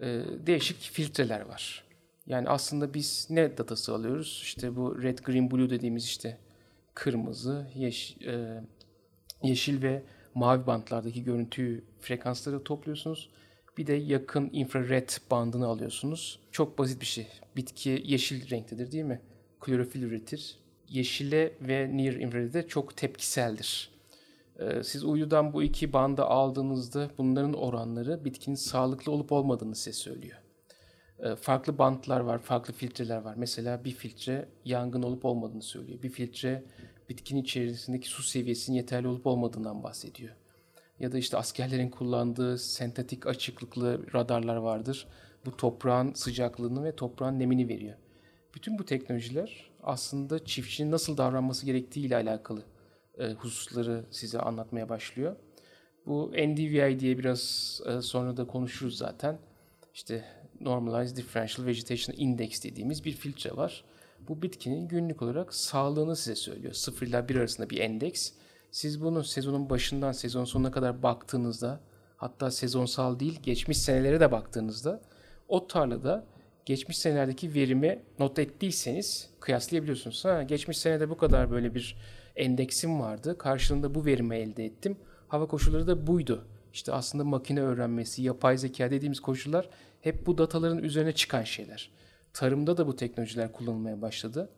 e, 0.00 0.22
değişik 0.46 0.76
filtreler 0.76 1.40
var. 1.40 1.84
Yani 2.26 2.48
aslında 2.48 2.94
biz 2.94 3.26
ne 3.30 3.58
datası 3.58 3.94
alıyoruz? 3.94 4.40
İşte 4.42 4.76
bu 4.76 5.02
red, 5.02 5.18
green, 5.18 5.50
blue 5.50 5.70
dediğimiz 5.70 6.04
işte 6.04 6.38
kırmızı, 6.94 7.66
yeş, 7.74 8.16
e, 8.26 8.62
yeşil 9.42 9.82
ve 9.82 10.02
mavi 10.34 10.66
bantlardaki 10.66 11.24
görüntüyü 11.24 11.84
frekansları 12.00 12.64
topluyorsunuz. 12.64 13.30
Bir 13.78 13.86
de 13.86 13.92
yakın 13.92 14.50
infrared 14.52 15.08
bandını 15.30 15.66
alıyorsunuz. 15.66 16.38
Çok 16.50 16.78
basit 16.78 17.00
bir 17.00 17.06
şey. 17.06 17.26
Bitki 17.56 18.02
yeşil 18.04 18.50
renktedir 18.50 18.92
değil 18.92 19.04
mi? 19.04 19.20
Klorofil 19.60 20.02
üretir. 20.02 20.58
Yeşile 20.88 21.52
ve 21.60 21.96
near 21.96 22.12
infrared'e 22.12 22.68
çok 22.68 22.96
tepkiseldir. 22.96 23.90
Ee, 24.58 24.82
siz 24.82 25.04
uydudan 25.04 25.52
bu 25.52 25.62
iki 25.62 25.92
bandı 25.92 26.24
aldığınızda 26.24 27.10
bunların 27.18 27.52
oranları 27.52 28.24
bitkinin 28.24 28.56
sağlıklı 28.56 29.12
olup 29.12 29.32
olmadığını 29.32 29.74
size 29.74 29.92
söylüyor. 29.92 30.38
Ee, 31.18 31.36
farklı 31.36 31.78
bantlar 31.78 32.20
var, 32.20 32.38
farklı 32.38 32.74
filtreler 32.74 33.18
var. 33.18 33.34
Mesela 33.36 33.84
bir 33.84 33.90
filtre 33.90 34.48
yangın 34.64 35.02
olup 35.02 35.24
olmadığını 35.24 35.62
söylüyor. 35.62 36.02
Bir 36.02 36.10
filtre 36.10 36.64
bitkinin 37.08 37.42
içerisindeki 37.42 38.08
su 38.08 38.22
seviyesinin 38.22 38.76
yeterli 38.76 39.08
olup 39.08 39.26
olmadığından 39.26 39.82
bahsediyor. 39.82 40.34
Ya 41.02 41.12
da 41.12 41.18
işte 41.18 41.36
askerlerin 41.36 41.88
kullandığı 41.88 42.58
sentetik 42.58 43.26
açıklıklı 43.26 44.12
radarlar 44.14 44.56
vardır. 44.56 45.06
Bu 45.46 45.56
toprağın 45.56 46.12
sıcaklığını 46.12 46.84
ve 46.84 46.96
toprağın 46.96 47.38
nemini 47.38 47.68
veriyor. 47.68 47.94
Bütün 48.54 48.78
bu 48.78 48.84
teknolojiler 48.84 49.70
aslında 49.82 50.44
çiftçinin 50.44 50.90
nasıl 50.90 51.16
davranması 51.16 51.66
gerektiği 51.66 52.06
ile 52.06 52.16
alakalı 52.16 52.62
e, 53.18 53.32
hususları 53.32 54.04
size 54.10 54.38
anlatmaya 54.38 54.88
başlıyor. 54.88 55.36
Bu 56.06 56.30
NDVI 56.32 57.00
diye 57.00 57.18
biraz 57.18 57.80
e, 57.86 58.02
sonra 58.02 58.36
da 58.36 58.46
konuşuruz 58.46 58.98
zaten. 58.98 59.38
İşte 59.94 60.24
Normalized 60.60 61.16
Differential 61.16 61.66
Vegetation 61.66 62.16
Index 62.18 62.64
dediğimiz 62.64 63.04
bir 63.04 63.12
filtre 63.12 63.56
var. 63.56 63.84
Bu 64.28 64.42
bitkinin 64.42 64.88
günlük 64.88 65.22
olarak 65.22 65.54
sağlığını 65.54 66.16
size 66.16 66.36
söylüyor. 66.36 66.72
0 66.72 67.06
ile 67.06 67.28
1 67.28 67.36
arasında 67.36 67.70
bir 67.70 67.78
endeks. 67.78 68.32
Siz 68.72 69.02
bunu 69.02 69.24
sezonun 69.24 69.70
başından 69.70 70.12
sezon 70.12 70.44
sonuna 70.44 70.70
kadar 70.70 71.02
baktığınızda 71.02 71.80
hatta 72.16 72.50
sezonsal 72.50 73.20
değil 73.20 73.40
geçmiş 73.42 73.78
senelere 73.78 74.20
de 74.20 74.32
baktığınızda 74.32 75.00
o 75.48 75.66
tarlada 75.66 76.24
geçmiş 76.64 76.98
senelerdeki 76.98 77.54
verimi 77.54 78.02
not 78.18 78.38
ettiyseniz 78.38 79.30
kıyaslayabiliyorsunuz. 79.40 80.24
Ha, 80.24 80.42
geçmiş 80.42 80.78
senede 80.78 81.10
bu 81.10 81.16
kadar 81.16 81.50
böyle 81.50 81.74
bir 81.74 81.96
endeksim 82.36 83.00
vardı. 83.00 83.38
Karşılığında 83.38 83.94
bu 83.94 84.04
verimi 84.04 84.36
elde 84.36 84.64
ettim. 84.64 84.96
Hava 85.28 85.46
koşulları 85.46 85.86
da 85.86 86.06
buydu. 86.06 86.44
İşte 86.72 86.92
aslında 86.92 87.24
makine 87.24 87.60
öğrenmesi, 87.60 88.22
yapay 88.22 88.58
zeka 88.58 88.90
dediğimiz 88.90 89.20
koşullar 89.20 89.68
hep 90.00 90.26
bu 90.26 90.38
dataların 90.38 90.78
üzerine 90.78 91.12
çıkan 91.12 91.42
şeyler. 91.42 91.90
Tarımda 92.32 92.76
da 92.76 92.86
bu 92.86 92.96
teknolojiler 92.96 93.52
kullanılmaya 93.52 94.02
başladı. 94.02 94.48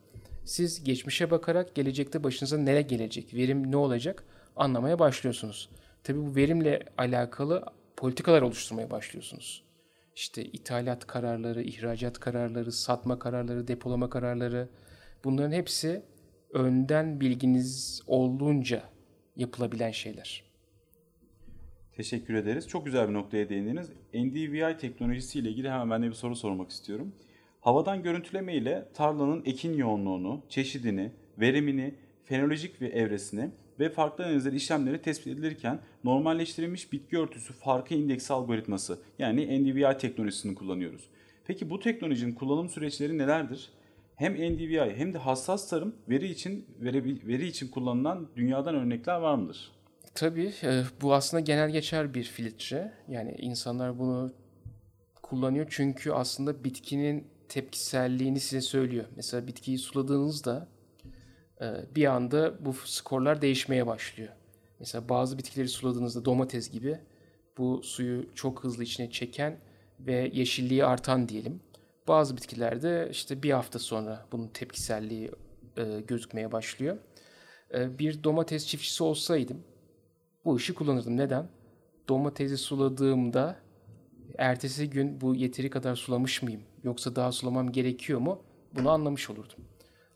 Siz 0.45 0.85
geçmişe 0.85 1.31
bakarak 1.31 1.75
gelecekte 1.75 2.25
başınıza 2.25 2.59
nere 2.59 2.83
gelecek, 2.83 3.35
verim 3.35 3.73
ne 3.73 3.77
olacak 3.77 4.25
anlamaya 4.57 4.99
başlıyorsunuz. 4.99 5.69
Tabi 6.05 6.19
bu 6.27 6.37
verimle 6.37 6.83
alakalı 6.99 7.65
politikalar 7.97 8.43
oluşturmaya 8.43 8.91
başlıyorsunuz. 8.91 9.65
İşte 10.17 10.45
ithalat 10.45 11.07
kararları, 11.07 11.63
ihracat 11.63 12.21
kararları, 12.21 12.73
satma 12.73 13.19
kararları, 13.19 13.69
depolama 13.69 14.11
kararları 14.11 14.69
bunların 15.25 15.53
hepsi 15.53 16.03
önden 16.53 17.21
bilginiz 17.21 18.03
olduğunca 18.07 18.83
yapılabilen 19.37 19.91
şeyler. 19.91 20.45
Teşekkür 21.93 22.35
ederiz. 22.35 22.69
Çok 22.69 22.87
güzel 22.87 23.09
bir 23.09 23.15
noktaya 23.15 23.49
değindiniz. 23.49 23.91
NDVI 24.15 24.77
teknolojisi 24.77 25.39
ile 25.39 25.51
ilgili 25.51 25.71
hemen 25.71 25.91
ben 25.91 26.03
de 26.03 26.07
bir 26.07 26.15
soru 26.15 26.37
sormak 26.37 26.71
istiyorum. 26.71 27.15
Havadan 27.65 28.03
görüntüleme 28.03 28.55
ile 28.55 28.89
tarlanın 28.95 29.43
ekin 29.45 29.73
yoğunluğunu, 29.73 30.43
çeşidini, 30.49 31.13
verimini, 31.39 31.95
fenolojik 32.25 32.83
ve 32.83 32.89
evresini 32.89 33.51
ve 33.81 33.91
farklı 33.91 34.25
analizler 34.25 34.53
işlemleri 34.53 35.03
tespit 35.03 35.27
edilirken 35.27 35.81
normalleştirilmiş 36.05 36.93
bitki 36.93 37.19
örtüsü 37.19 37.53
farkı 37.53 37.95
indeksi 37.95 38.33
algoritması 38.33 38.99
yani 39.19 39.63
NDVI 39.63 39.99
teknolojisini 39.99 40.55
kullanıyoruz. 40.55 41.09
Peki 41.47 41.71
bu 41.71 41.81
teknolojinin 41.81 42.35
kullanım 42.35 42.69
süreçleri 42.69 43.19
nelerdir? 43.19 43.71
Hem 44.17 44.35
NDVI 44.35 44.95
hem 44.97 45.15
de 45.15 45.19
hassas 45.19 45.71
tarım 45.71 45.95
veri 46.09 46.29
için 46.29 46.67
veri, 46.81 47.27
veri 47.27 47.47
için 47.47 47.69
kullanılan 47.69 48.29
dünyadan 48.37 48.75
örnekler 48.75 49.17
var 49.17 49.35
mıdır? 49.35 49.73
Tabii 50.15 50.53
e, 50.63 50.83
bu 51.03 51.15
aslında 51.15 51.41
genel 51.41 51.71
geçer 51.71 52.15
bir 52.15 52.25
filtre. 52.25 52.93
Yani 53.09 53.35
insanlar 53.39 53.99
bunu 53.99 54.33
kullanıyor 55.23 55.67
çünkü 55.71 56.13
aslında 56.13 56.65
bitkinin 56.65 57.34
tepkiselliğini 57.49 58.41
size 58.41 58.61
söylüyor. 58.61 59.05
Mesela 59.17 59.47
bitkiyi 59.47 59.79
suladığınızda 59.79 60.69
e, 61.61 61.67
bir 61.95 62.07
anda 62.07 62.65
bu 62.65 62.73
skorlar 62.73 63.43
değişmeye 63.43 63.87
başlıyor. 63.87 64.33
Mesela 64.79 65.09
bazı 65.09 65.39
bitkileri 65.39 65.69
suladığınızda 65.69 66.25
domates 66.25 66.71
gibi 66.71 66.99
bu 67.59 67.83
suyu 67.83 68.35
çok 68.35 68.65
hızlı 68.65 68.85
içine 68.85 69.11
çeken 69.11 69.61
ve 70.01 70.31
yeşilliği 70.33 70.85
artan 70.85 71.29
diyelim. 71.29 71.61
Bazı 72.09 72.37
bitkilerde 72.37 73.09
işte 73.11 73.43
bir 73.43 73.51
hafta 73.51 73.79
sonra 73.79 74.27
bunun 74.33 74.49
tepkiselliği 74.49 75.31
e, 75.77 76.01
gözükmeye 76.01 76.53
başlıyor. 76.53 76.97
E, 77.75 77.99
bir 77.99 78.25
domates 78.25 78.67
çiftçisi 78.67 79.05
olsaydım 79.05 79.65
bu 80.45 80.57
işi 80.57 80.75
kullanırdım. 80.75 81.17
Neden? 81.17 81.49
Domatesi 82.09 82.57
suladığımda 82.57 83.57
ertesi 84.39 84.91
gün 84.91 85.21
bu 85.21 85.35
yeteri 85.35 85.71
kadar 85.71 85.97
sulamış 85.97 86.43
mıyım? 86.43 86.63
Yoksa 86.85 87.17
daha 87.17 87.33
sulamam 87.33 87.73
gerekiyor 87.73 88.21
mu? 88.21 88.43
Bunu 88.75 88.91
anlamış 88.91 89.31
olurdum. 89.31 89.59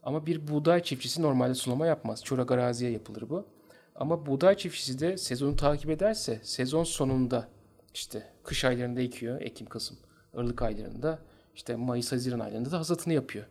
Ama 0.03 0.27
bir 0.27 0.49
buğday 0.49 0.83
çiftçisi 0.83 1.23
normalde 1.23 1.55
sulama 1.55 1.87
yapmaz. 1.87 2.25
Çorak 2.25 2.51
araziye 2.51 2.91
yapılır 2.91 3.31
bu. 3.31 3.47
Ama 3.95 4.27
buğday 4.27 4.57
çiftçisi 4.57 5.01
de 5.01 5.17
sezonu 5.17 5.57
takip 5.57 5.91
ederse 5.91 6.41
sezon 6.43 6.85
sonunda 6.85 7.49
işte 7.95 8.23
kış 8.45 8.65
aylarında 8.65 9.01
ekiyor, 9.01 9.41
Ekim, 9.41 9.67
Kasım, 9.67 9.97
Aralık 10.35 10.63
aylarında 10.63 11.19
işte 11.55 11.77
Mayıs, 11.77 12.13
Haziran 12.13 12.41
aylarında 12.41 12.71
da 12.71 12.79
hasatını 12.79 13.15
yapıyor. 13.15 13.47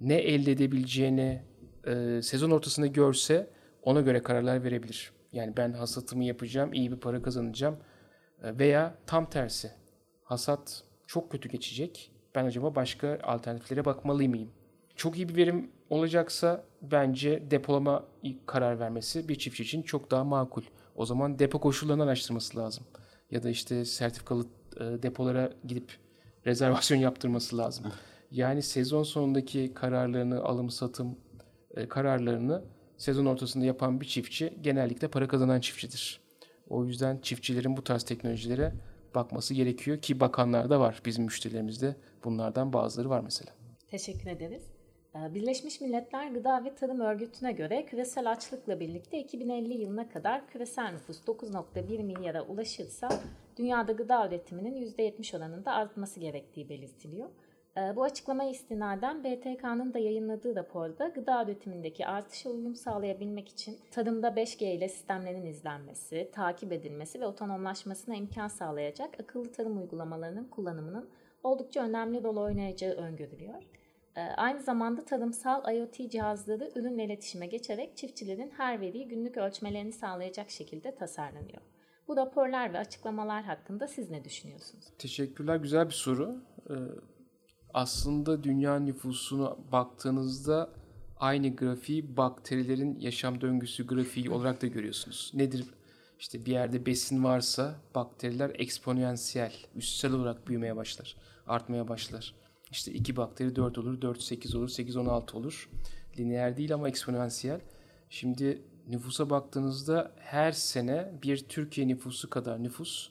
Ne 0.00 0.14
elde 0.14 0.52
edebileceğini 0.52 1.42
e, 1.86 2.20
sezon 2.22 2.50
ortasında 2.50 2.86
görse 2.86 3.50
ona 3.82 4.00
göre 4.00 4.22
kararlar 4.22 4.64
verebilir. 4.64 5.12
Yani 5.32 5.56
ben 5.56 5.72
hasatımı 5.72 6.24
yapacağım, 6.24 6.72
iyi 6.72 6.92
bir 6.92 6.96
para 6.96 7.22
kazanacağım. 7.22 7.76
E, 8.42 8.58
veya 8.58 8.94
tam 9.06 9.30
tersi. 9.30 9.70
Hasat 10.24 10.82
çok 11.06 11.32
kötü 11.32 11.48
geçecek. 11.48 12.12
Ben 12.38 12.44
acaba 12.44 12.74
başka 12.74 13.18
alternatiflere 13.22 13.84
bakmalı 13.84 14.28
mıyım? 14.28 14.50
Çok 14.96 15.16
iyi 15.16 15.28
bir 15.28 15.36
verim 15.36 15.70
olacaksa 15.90 16.64
bence 16.82 17.50
depolama 17.50 18.04
karar 18.46 18.80
vermesi 18.80 19.28
bir 19.28 19.38
çiftçi 19.38 19.62
için 19.62 19.82
çok 19.82 20.10
daha 20.10 20.24
makul. 20.24 20.62
O 20.96 21.06
zaman 21.06 21.38
depo 21.38 21.60
koşullarını 21.60 22.02
araştırması 22.02 22.58
lazım. 22.58 22.84
Ya 23.30 23.42
da 23.42 23.50
işte 23.50 23.84
sertifikalı 23.84 24.46
e, 24.76 24.84
depolara 24.84 25.52
gidip 25.64 25.92
rezervasyon 26.46 26.98
yaptırması 27.08 27.58
lazım. 27.58 27.86
Yani 28.30 28.62
sezon 28.62 29.02
sonundaki 29.02 29.74
kararlarını, 29.74 30.42
alım 30.42 30.70
satım 30.70 31.18
e, 31.76 31.88
kararlarını 31.88 32.64
sezon 32.96 33.26
ortasında 33.26 33.64
yapan 33.64 34.00
bir 34.00 34.06
çiftçi 34.06 34.58
genellikle 34.60 35.08
para 35.08 35.28
kazanan 35.28 35.60
çiftçidir. 35.60 36.20
O 36.68 36.84
yüzden 36.84 37.18
çiftçilerin 37.22 37.76
bu 37.76 37.84
tarz 37.84 38.02
teknolojilere 38.02 38.72
bakması 39.18 39.54
gerekiyor 39.54 39.98
ki 39.98 40.20
bakanlar 40.20 40.70
da 40.70 40.80
var 40.80 41.02
bizim 41.04 41.24
müşterilerimizde. 41.24 41.96
Bunlardan 42.24 42.72
bazıları 42.72 43.10
var 43.10 43.20
mesela. 43.20 43.52
Teşekkür 43.90 44.30
ederiz. 44.30 44.62
Ee, 45.14 45.34
Birleşmiş 45.34 45.80
Milletler 45.80 46.30
Gıda 46.30 46.64
ve 46.64 46.74
Tarım 46.74 47.00
Örgütü'ne 47.00 47.52
göre 47.52 47.86
küresel 47.86 48.30
açlıkla 48.30 48.80
birlikte 48.80 49.18
2050 49.18 49.74
yılına 49.74 50.08
kadar 50.08 50.48
küresel 50.48 50.92
nüfus 50.92 51.20
9.1 51.20 52.02
milyara 52.02 52.42
ulaşırsa 52.42 53.08
dünyada 53.56 53.92
gıda 53.92 54.28
üretiminin 54.28 54.92
%70 54.92 55.36
oranında 55.36 55.72
artması 55.72 56.20
gerektiği 56.20 56.68
belirtiliyor. 56.68 57.28
Ee, 57.78 57.96
Bu 57.96 58.02
açıklamaya 58.02 58.50
istinaden 58.50 59.24
BTK'nın 59.24 59.94
da 59.94 59.98
yayınladığı 59.98 60.56
raporda 60.56 61.08
gıda 61.08 61.44
üretimindeki 61.44 62.06
artışa 62.06 62.50
uyum 62.50 62.74
sağlayabilmek 62.74 63.48
için 63.48 63.78
tarımda 63.90 64.28
5G 64.28 64.64
ile 64.74 64.88
sistemlerin 64.88 65.46
izlenmesi, 65.46 66.30
takip 66.32 66.72
edilmesi 66.72 67.20
ve 67.20 67.26
otonomlaşmasına 67.26 68.14
imkan 68.14 68.48
sağlayacak 68.48 69.20
akıllı 69.20 69.52
tarım 69.52 69.78
uygulamalarının 69.78 70.44
kullanımının 70.44 71.08
oldukça 71.42 71.84
önemli 71.84 72.22
rol 72.22 72.36
oynayacağı 72.36 72.92
öngörülüyor. 72.92 73.62
Ee, 74.16 74.20
Aynı 74.20 74.60
zamanda 74.60 75.04
tarımsal 75.04 75.74
IoT 75.74 76.10
cihazları 76.10 76.72
ürünle 76.74 77.04
iletişime 77.04 77.46
geçerek 77.46 77.96
çiftçilerin 77.96 78.50
her 78.56 78.80
veriyi 78.80 79.08
günlük 79.08 79.36
ölçmelerini 79.36 79.92
sağlayacak 79.92 80.50
şekilde 80.50 80.94
tasarlanıyor. 80.94 81.62
Bu 82.08 82.16
raporlar 82.16 82.72
ve 82.72 82.78
açıklamalar 82.78 83.42
hakkında 83.44 83.86
siz 83.86 84.10
ne 84.10 84.24
düşünüyorsunuz? 84.24 84.84
Teşekkürler. 84.98 85.56
Güzel 85.56 85.86
bir 85.86 85.94
soru. 85.94 86.36
Ee, 86.70 86.74
aslında 87.74 88.44
dünya 88.44 88.78
nüfusuna 88.78 89.56
baktığınızda 89.72 90.70
aynı 91.16 91.56
grafiği 91.56 92.16
bakterilerin 92.16 92.98
yaşam 93.00 93.40
döngüsü 93.40 93.86
grafiği 93.86 94.30
olarak 94.30 94.62
da 94.62 94.66
görüyorsunuz. 94.66 95.30
Nedir? 95.34 95.64
İşte 96.18 96.46
bir 96.46 96.52
yerde 96.52 96.86
besin 96.86 97.24
varsa 97.24 97.74
bakteriler 97.94 98.50
eksponansiyel, 98.54 99.52
üstsel 99.74 100.12
olarak 100.12 100.48
büyümeye 100.48 100.76
başlar, 100.76 101.16
artmaya 101.46 101.88
başlar. 101.88 102.34
İşte 102.70 102.92
2 102.92 103.16
bakteri 103.16 103.56
4 103.56 103.78
olur, 103.78 104.02
4 104.02 104.22
8 104.22 104.54
olur, 104.54 104.68
8 104.68 104.96
16 104.96 105.36
olur. 105.36 105.70
Lineer 106.18 106.56
değil 106.56 106.74
ama 106.74 106.88
eksponansiyel. 106.88 107.60
Şimdi 108.10 108.62
nüfusa 108.88 109.30
baktığınızda 109.30 110.12
her 110.16 110.52
sene 110.52 111.12
bir 111.22 111.36
Türkiye 111.48 111.88
nüfusu 111.88 112.30
kadar 112.30 112.62
nüfus 112.62 113.10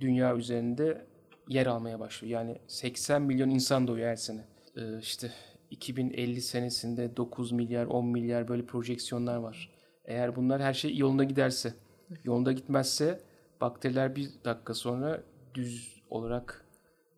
dünya 0.00 0.36
üzerinde 0.36 1.06
yer 1.50 1.66
almaya 1.66 2.00
başlıyor. 2.00 2.40
Yani 2.40 2.58
80 2.66 3.22
milyon 3.22 3.50
insan 3.50 3.86
doğuyor 3.86 4.08
her 4.08 4.16
sene. 4.16 4.44
Ee, 4.76 4.98
işte 4.98 5.32
2050 5.70 6.40
senesinde 6.40 7.16
9 7.16 7.52
milyar, 7.52 7.86
10 7.86 8.06
milyar 8.06 8.48
böyle 8.48 8.66
projeksiyonlar 8.66 9.36
var. 9.36 9.70
Eğer 10.04 10.36
bunlar 10.36 10.62
her 10.62 10.74
şey 10.74 10.96
yolunda 10.96 11.24
giderse, 11.24 11.74
yolunda 12.24 12.52
gitmezse 12.52 13.20
bakteriler 13.60 14.16
bir 14.16 14.30
dakika 14.44 14.74
sonra 14.74 15.22
düz 15.54 16.02
olarak 16.10 16.64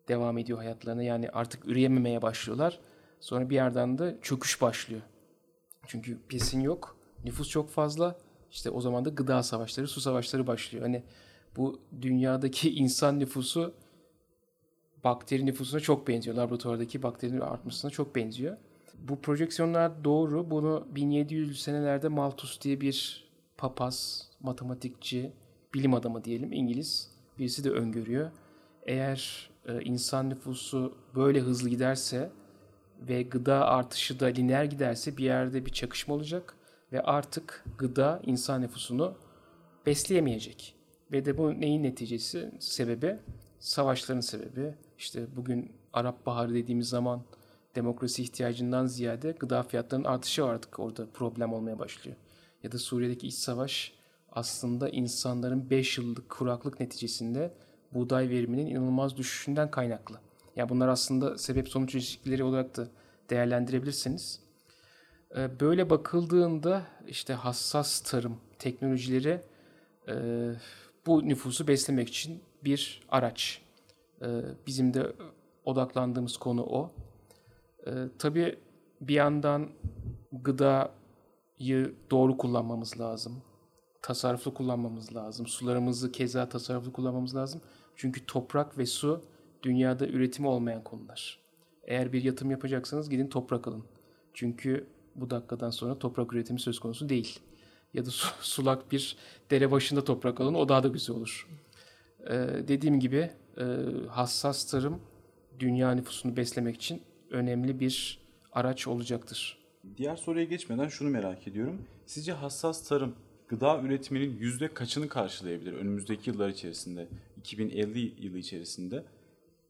devam 0.07 0.37
ediyor 0.37 0.57
hayatlarına. 0.57 1.03
Yani 1.03 1.29
artık 1.29 1.65
üreyememeye 1.65 2.21
başlıyorlar. 2.21 2.79
Sonra 3.19 3.49
bir 3.49 3.55
yerden 3.55 3.97
de 3.97 4.17
çöküş 4.21 4.61
başlıyor. 4.61 5.01
Çünkü 5.87 6.19
besin 6.31 6.61
yok, 6.61 6.97
nüfus 7.23 7.49
çok 7.49 7.69
fazla. 7.69 8.17
İşte 8.51 8.69
o 8.69 8.81
zaman 8.81 9.05
da 9.05 9.09
gıda 9.09 9.43
savaşları, 9.43 9.87
su 9.87 10.01
savaşları 10.01 10.47
başlıyor. 10.47 10.83
Hani 10.83 11.03
bu 11.57 11.81
dünyadaki 12.01 12.75
insan 12.75 13.19
nüfusu 13.19 13.73
bakteri 15.03 15.45
nüfusuna 15.45 15.79
çok 15.79 16.07
benziyor. 16.07 16.35
Laboratuvardaki 16.35 17.03
bakterinin 17.03 17.39
artmasına 17.39 17.91
çok 17.91 18.15
benziyor. 18.15 18.57
Bu 18.99 19.21
projeksiyonlar 19.21 20.03
doğru. 20.03 20.51
Bunu 20.51 20.87
1700 20.95 21.61
senelerde 21.61 22.07
Malthus 22.07 22.61
diye 22.61 22.81
bir 22.81 23.23
papaz, 23.57 24.27
matematikçi, 24.39 25.33
bilim 25.73 25.93
adamı 25.93 26.23
diyelim 26.23 26.53
İngiliz 26.53 27.11
birisi 27.39 27.63
de 27.63 27.69
öngörüyor. 27.69 28.31
Eğer 28.83 29.49
e, 29.67 29.81
insan 29.81 30.29
nüfusu 30.29 30.97
böyle 31.15 31.39
hızlı 31.39 31.69
giderse 31.69 32.31
ve 33.01 33.23
gıda 33.23 33.67
artışı 33.67 34.19
da 34.19 34.25
lineer 34.25 34.63
giderse 34.63 35.17
bir 35.17 35.23
yerde 35.23 35.65
bir 35.65 35.71
çakışma 35.71 36.13
olacak 36.13 36.55
ve 36.91 37.01
artık 37.01 37.65
gıda 37.77 38.21
insan 38.25 38.61
nüfusunu 38.61 39.15
besleyemeyecek. 39.85 40.75
Ve 41.11 41.25
de 41.25 41.37
bu 41.37 41.61
neyin 41.61 41.83
neticesi? 41.83 42.51
Sebebi 42.59 43.19
savaşların 43.59 44.21
sebebi. 44.21 44.75
İşte 44.97 45.35
bugün 45.35 45.71
Arap 45.93 46.25
Baharı 46.25 46.53
dediğimiz 46.53 46.89
zaman 46.89 47.21
demokrasi 47.75 48.23
ihtiyacından 48.23 48.85
ziyade 48.85 49.31
gıda 49.31 49.63
fiyatlarının 49.63 50.07
artışı 50.07 50.45
artık 50.45 50.79
orada 50.79 51.07
problem 51.13 51.53
olmaya 51.53 51.79
başlıyor. 51.79 52.17
Ya 52.63 52.71
da 52.71 52.77
Suriye'deki 52.77 53.27
iç 53.27 53.33
savaş 53.33 53.93
aslında 54.31 54.89
insanların 54.89 55.69
5 55.69 55.97
yıllık 55.97 56.29
kuraklık 56.29 56.79
neticesinde 56.79 57.53
buğday 57.93 58.29
veriminin 58.29 58.67
inanılmaz 58.67 59.17
düşüşünden 59.17 59.71
kaynaklı. 59.71 60.19
Yani 60.55 60.69
bunlar 60.69 60.87
aslında 60.87 61.37
sebep 61.37 61.69
sonuç 61.69 61.95
ilişkileri 61.95 62.43
olarak 62.43 62.77
da 62.77 62.87
değerlendirebilirsiniz. 63.29 64.39
Ee, 65.35 65.59
Böyle 65.59 65.89
bakıldığında 65.89 66.85
işte 67.07 67.33
hassas 67.33 68.01
tarım 68.01 68.37
teknolojileri 68.59 69.41
e, 70.07 70.13
bu 71.05 71.29
nüfusu 71.29 71.67
beslemek 71.67 72.09
için 72.09 72.41
bir 72.63 73.01
araç. 73.09 73.62
Ee, 74.23 74.27
Bizim 74.67 74.93
de 74.93 75.13
odaklandığımız 75.65 76.37
konu 76.37 76.63
o. 76.63 76.91
Ee, 77.87 77.91
Tabii 78.19 78.59
bir 79.01 79.13
yandan 79.13 79.69
gıdayı 80.31 81.95
doğru 82.11 82.37
kullanmamız 82.37 82.99
lazım. 82.99 83.41
Tasarruflu 84.01 84.53
kullanmamız 84.53 85.15
lazım. 85.15 85.47
Sularımızı 85.47 86.11
keza 86.11 86.49
tasarruflu 86.49 86.93
kullanmamız 86.93 87.35
lazım. 87.35 87.61
Çünkü 87.95 88.25
toprak 88.25 88.77
ve 88.77 88.85
su 88.85 89.21
dünyada 89.63 90.07
üretimi 90.07 90.47
olmayan 90.47 90.83
konular. 90.83 91.39
Eğer 91.83 92.13
bir 92.13 92.23
yatırım 92.23 92.51
yapacaksanız 92.51 93.09
gidin 93.09 93.27
toprak 93.27 93.67
alın. 93.67 93.83
Çünkü 94.33 94.87
bu 95.15 95.29
dakikadan 95.29 95.69
sonra 95.69 95.99
toprak 95.99 96.33
üretimi 96.33 96.59
söz 96.59 96.79
konusu 96.79 97.09
değil. 97.09 97.39
Ya 97.93 98.05
da 98.05 98.09
su- 98.09 98.33
sulak 98.41 98.91
bir 98.91 99.17
dere 99.51 99.71
başında 99.71 100.03
toprak 100.03 100.41
alın 100.41 100.53
o 100.53 100.69
daha 100.69 100.83
da 100.83 100.87
güzel 100.87 101.15
olur. 101.15 101.47
Ee, 102.29 102.47
dediğim 102.67 102.99
gibi 102.99 103.29
e, 103.57 103.63
hassas 104.09 104.71
tarım 104.71 105.01
dünya 105.59 105.91
nüfusunu 105.91 106.37
beslemek 106.37 106.75
için 106.75 107.01
önemli 107.29 107.79
bir 107.79 108.19
araç 108.51 108.87
olacaktır. 108.87 109.57
Diğer 109.97 110.15
soruya 110.15 110.45
geçmeden 110.45 110.87
şunu 110.87 111.09
merak 111.09 111.47
ediyorum. 111.47 111.81
Sizce 112.05 112.31
hassas 112.31 112.87
tarım 112.87 113.15
gıda 113.47 113.81
üretiminin 113.81 114.37
yüzde 114.37 114.73
kaçını 114.73 115.09
karşılayabilir 115.09 115.73
önümüzdeki 115.73 116.29
yıllar 116.29 116.49
içerisinde? 116.49 117.07
2050 117.37 118.25
yılı 118.25 118.37
içerisinde 118.37 119.03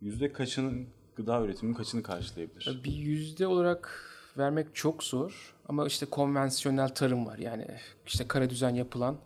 yüzde 0.01 0.33
kaçının 0.33 0.87
gıda 1.15 1.41
üretiminin 1.41 1.75
kaçını 1.75 2.03
karşılayabilir? 2.03 2.81
Bir 2.83 2.93
yüzde 2.93 3.47
olarak 3.47 4.09
vermek 4.37 4.75
çok 4.75 5.03
zor 5.03 5.55
ama 5.67 5.87
işte 5.87 6.05
konvansiyonel 6.05 6.89
tarım 6.89 7.25
var. 7.25 7.37
Yani 7.37 7.67
işte 8.07 8.27
kara 8.27 8.49
düzen 8.49 8.75
yapılan 8.75 9.17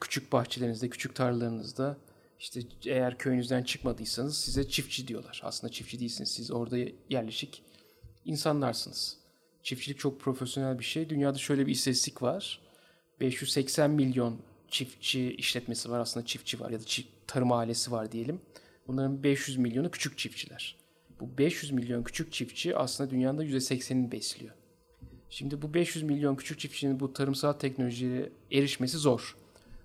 küçük 0.00 0.32
bahçelerinizde, 0.32 0.88
küçük 0.88 1.14
tarlalarınızda 1.14 1.96
işte 2.42 2.60
eğer 2.86 3.18
köyünüzden 3.18 3.62
çıkmadıysanız 3.62 4.36
size 4.36 4.68
çiftçi 4.68 5.08
diyorlar. 5.08 5.40
Aslında 5.44 5.72
çiftçi 5.72 6.00
değilsiniz. 6.00 6.30
Siz 6.30 6.50
orada 6.50 6.78
yerleşik 7.10 7.62
insanlarsınız. 8.24 9.16
Çiftçilik 9.62 9.98
çok 9.98 10.20
profesyonel 10.20 10.78
bir 10.78 10.84
şey. 10.84 11.08
Dünyada 11.08 11.38
şöyle 11.38 11.66
bir 11.66 11.72
istatistik 11.72 12.22
var. 12.22 12.60
580 13.20 13.90
milyon 13.90 14.38
çiftçi 14.68 15.34
işletmesi 15.34 15.90
var. 15.90 16.00
Aslında 16.00 16.26
çiftçi 16.26 16.60
var 16.60 16.70
ya 16.70 16.80
da 16.80 16.84
çift, 16.84 17.08
tarım 17.26 17.52
ailesi 17.52 17.92
var 17.92 18.12
diyelim. 18.12 18.40
Bunların 18.86 19.22
500 19.22 19.56
milyonu 19.56 19.90
küçük 19.90 20.18
çiftçiler. 20.18 20.76
Bu 21.20 21.38
500 21.38 21.72
milyon 21.72 22.02
küçük 22.02 22.32
çiftçi 22.32 22.76
aslında 22.76 23.10
dünyanın 23.10 23.42
%80'ini 23.42 24.12
besliyor. 24.12 24.54
Şimdi 25.30 25.62
bu 25.62 25.74
500 25.74 26.04
milyon 26.04 26.36
küçük 26.36 26.58
çiftçinin 26.58 27.00
bu 27.00 27.12
tarımsal 27.12 27.52
teknolojiye 27.52 28.32
erişmesi 28.52 28.98
zor. 28.98 29.36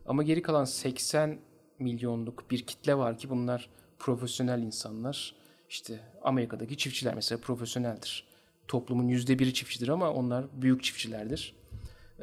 Ama 0.05 0.23
geri 0.23 0.41
kalan 0.41 0.65
80 0.65 1.39
milyonluk 1.79 2.51
bir 2.51 2.61
kitle 2.61 2.97
var 2.97 3.17
ki 3.17 3.29
bunlar 3.29 3.69
profesyonel 3.99 4.61
insanlar. 4.61 5.35
İşte 5.69 5.99
Amerika'daki 6.23 6.77
çiftçiler 6.77 7.15
mesela 7.15 7.41
profesyoneldir. 7.41 8.27
Toplumun 8.67 9.07
yüzde 9.07 9.39
biri 9.39 9.53
çiftçidir 9.53 9.87
ama 9.87 10.11
onlar 10.11 10.45
büyük 10.61 10.83
çiftçilerdir. 10.83 11.55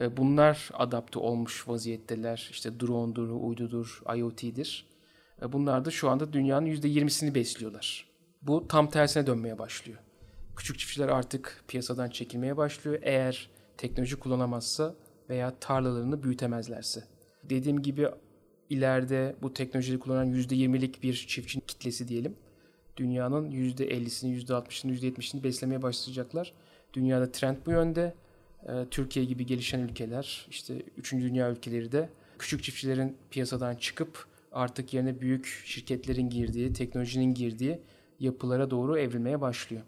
E, 0.00 0.16
Bunlar 0.16 0.70
adapte 0.72 1.18
olmuş 1.18 1.68
vaziyetteler. 1.68 2.48
İşte 2.50 2.80
drone'dur, 2.80 3.28
uydudur, 3.28 4.02
IoT'dir. 4.16 4.86
E, 5.42 5.52
Bunlar 5.52 5.84
da 5.84 5.90
şu 5.90 6.10
anda 6.10 6.32
dünyanın 6.32 6.66
yüzde 6.66 6.88
yirmisini 6.88 7.34
besliyorlar. 7.34 8.06
Bu 8.42 8.68
tam 8.68 8.90
tersine 8.90 9.26
dönmeye 9.26 9.58
başlıyor. 9.58 9.98
Küçük 10.56 10.78
çiftçiler 10.78 11.08
artık 11.08 11.64
piyasadan 11.68 12.10
çekilmeye 12.10 12.56
başlıyor 12.56 12.98
eğer 13.02 13.50
teknoloji 13.76 14.16
kullanamazsa 14.16 14.94
veya 15.30 15.54
tarlalarını 15.60 16.22
büyütemezlerse. 16.22 17.04
Dediğim 17.44 17.82
gibi 17.82 18.08
ileride 18.70 19.36
bu 19.42 19.54
teknolojiyi 19.54 19.98
kullanan 19.98 20.32
%20'lik 20.32 21.02
bir 21.02 21.14
çiftçi 21.28 21.60
kitlesi 21.60 22.08
diyelim. 22.08 22.36
Dünyanın 22.96 23.50
%50'sini, 23.50 24.44
%60'ını, 24.44 24.92
%70'ini 24.92 25.42
beslemeye 25.42 25.82
başlayacaklar. 25.82 26.52
Dünyada 26.92 27.32
trend 27.32 27.56
bu 27.66 27.70
yönde. 27.70 28.14
e, 28.68 28.86
Türkiye 28.90 29.24
gibi 29.24 29.46
gelişen 29.46 29.80
ülkeler, 29.80 30.46
işte 30.50 30.82
3. 30.96 31.12
dünya 31.12 31.50
ülkeleri 31.50 31.92
de 31.92 32.08
küçük 32.38 32.62
çiftçilerin 32.62 33.16
piyasadan 33.30 33.76
çıkıp 33.76 34.26
artık 34.52 34.94
yerine 34.94 35.20
büyük 35.20 35.46
şirketlerin 35.64 36.30
girdiği, 36.30 36.72
teknolojinin 36.72 37.34
girdiği 37.34 37.80
yapılara 38.20 38.70
doğru 38.70 38.98
evrilmeye 38.98 39.40
başlıyor. 39.40 39.82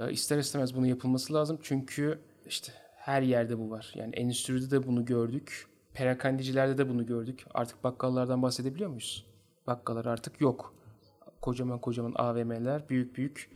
E, 0.00 0.12
ister 0.12 0.38
istemez 0.38 0.74
bunu 0.74 0.86
yapılması 0.86 1.34
lazım 1.34 1.58
çünkü 1.62 2.18
işte 2.46 2.72
her 2.96 3.22
yerde 3.22 3.58
bu 3.58 3.70
var. 3.70 3.92
Yani 3.94 4.14
endüstride 4.14 4.70
de 4.70 4.86
bunu 4.86 5.04
gördük. 5.04 5.66
Perakendicilerde 5.98 6.78
de 6.78 6.88
bunu 6.88 7.06
gördük. 7.06 7.44
Artık 7.54 7.84
bakkallardan 7.84 8.42
bahsedebiliyor 8.42 8.90
muyuz? 8.90 9.26
Bakkallar 9.66 10.04
artık 10.04 10.40
yok. 10.40 10.74
Kocaman 11.40 11.78
kocaman 11.78 12.12
AVM'ler, 12.16 12.88
büyük 12.88 13.16
büyük 13.16 13.50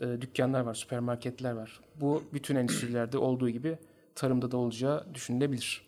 e, 0.00 0.20
dükkanlar 0.20 0.60
var, 0.60 0.74
süpermarketler 0.74 1.52
var. 1.52 1.80
Bu 2.00 2.22
bütün 2.32 2.56
endüstrilerde 2.56 3.18
olduğu 3.18 3.50
gibi 3.50 3.78
tarımda 4.14 4.50
da 4.50 4.56
olacağı 4.56 5.14
düşünülebilir. 5.14 5.86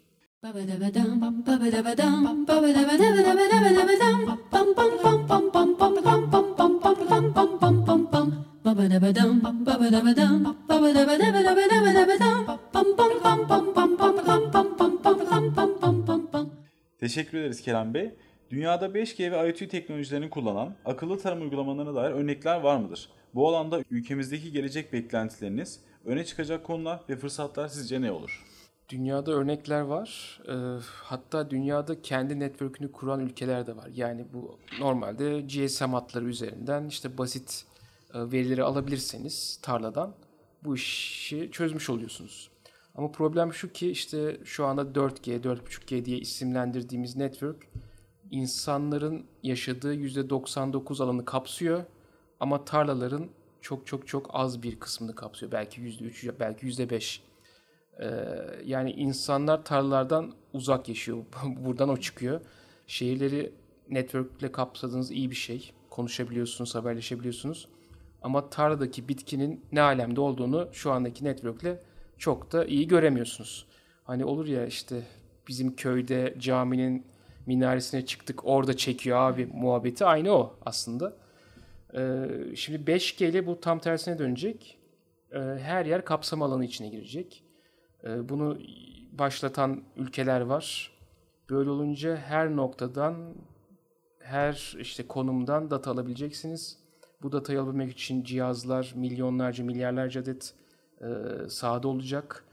Teşekkür 17.01 17.39
ederiz 17.39 17.63
Kerem 17.63 17.95
Bey. 17.95 18.15
Dünyada 18.51 18.87
5G 18.87 19.33
ve 19.33 19.49
IoT 19.49 19.71
teknolojilerini 19.71 20.31
kullanan 20.31 20.75
akıllı 20.85 21.19
tarım 21.19 21.43
uygulamalarına 21.43 21.95
dair 21.95 22.11
örnekler 22.11 22.61
var 22.61 22.77
mıdır? 22.77 23.09
Bu 23.35 23.49
alanda 23.49 23.81
ülkemizdeki 23.91 24.53
gelecek 24.53 24.93
beklentileriniz, 24.93 25.81
öne 26.05 26.25
çıkacak 26.25 26.65
konular 26.65 27.01
ve 27.09 27.17
fırsatlar 27.17 27.69
sizce 27.69 28.03
ne 28.03 28.13
olur? 28.13 28.45
Dünyada 28.89 29.33
örnekler 29.33 29.81
var. 29.81 30.41
Ee, 30.49 30.53
hatta 30.85 31.51
dünyada 31.51 32.03
kendi 32.03 32.41
network'ünü 32.41 32.93
kuran 32.93 33.21
ülkeler 33.21 33.67
de 33.67 33.77
var. 33.77 33.91
Yani 33.95 34.27
bu 34.33 34.59
normalde 34.81 35.41
GSM 35.41 35.93
hatları 35.93 36.25
üzerinden 36.25 36.87
işte 36.87 37.19
basit 37.19 37.65
e, 38.15 38.19
verileri 38.33 38.63
alabilirseniz 38.63 39.59
tarladan 39.63 40.15
bu 40.65 40.75
işi 40.75 41.51
çözmüş 41.53 41.91
oluyorsunuz. 41.91 42.51
Ama 42.99 43.13
problem 43.13 43.53
şu 43.53 43.73
ki 43.73 43.91
işte 43.91 44.41
şu 44.45 44.67
anda 44.67 44.83
4G, 44.83 45.43
4.5G 45.43 46.05
diye 46.05 46.19
isimlendirdiğimiz 46.19 47.17
network 47.17 47.69
insanların 48.31 49.27
yaşadığı 49.43 49.95
%99 49.95 51.05
alanı 51.05 51.25
kapsıyor 51.25 51.85
ama 52.41 52.65
tarlaların 52.65 53.29
çok 53.61 53.87
çok 53.87 54.09
çok 54.09 54.31
az 54.33 54.63
bir 54.63 54.81
kısmını 54.81 55.15
kapsıyor. 55.15 55.53
Belki 55.53 55.81
%3, 55.81 56.33
belki 56.41 56.67
%5. 56.67 57.21
Ee, 58.01 58.07
yani 58.65 58.91
insanlar 58.93 59.65
tarlalardan 59.65 60.33
uzak 60.53 60.89
yaşıyor. 60.89 61.19
Buradan 61.57 61.89
o 61.89 61.97
çıkıyor. 61.97 62.41
Şehirleri 62.87 63.53
networkle 63.91 64.53
kapsadığınız 64.53 65.11
iyi 65.11 65.31
bir 65.31 65.37
şey. 65.37 65.73
Konuşabiliyorsunuz, 65.91 66.75
haberleşebiliyorsunuz. 66.75 67.69
Ama 68.23 68.51
tarladaki 68.51 69.09
bitkinin 69.09 69.65
ne 69.73 69.81
alemde 69.81 70.21
olduğunu 70.21 70.69
şu 70.73 70.93
andaki 70.93 71.25
networkle 71.25 71.88
çok 72.18 72.52
da 72.52 72.64
iyi 72.64 72.88
göremiyorsunuz. 72.88 73.66
Hani 74.04 74.24
olur 74.24 74.46
ya 74.46 74.66
işte 74.66 75.02
bizim 75.48 75.76
köyde 75.76 76.35
caminin 76.38 77.07
minaresine 77.46 78.07
çıktık 78.07 78.44
orada 78.44 78.76
çekiyor 78.76 79.18
abi 79.18 79.46
muhabbeti 79.46 80.04
aynı 80.04 80.33
o 80.33 80.57
aslında. 80.66 81.16
Ee, 81.94 82.26
şimdi 82.57 82.90
5G 82.92 83.28
ile 83.28 83.46
bu 83.46 83.61
tam 83.61 83.78
tersine 83.78 84.18
dönecek. 84.18 84.78
Ee, 85.33 85.38
her 85.38 85.87
yer 85.87 86.04
kapsam 86.04 86.42
alanı 86.42 86.64
içine 86.64 86.88
girecek. 86.88 87.44
Ee, 88.04 88.28
bunu 88.28 88.59
başlatan 89.12 89.83
ülkeler 89.96 90.40
var. 90.40 90.92
Böyle 91.50 91.70
olunca 91.70 92.16
her 92.16 92.57
noktadan, 92.57 93.35
her 94.18 94.76
işte 94.78 95.07
konumdan 95.07 95.70
data 95.70 95.90
alabileceksiniz. 95.90 96.78
Bu 97.22 97.33
datayı 97.33 97.61
alabilmek 97.61 97.92
için 97.92 98.24
cihazlar 98.24 98.92
milyonlarca, 98.96 99.64
milyarlarca 99.64 100.20
adet 100.20 100.54
sahada 101.49 101.89
olacak. 101.89 102.45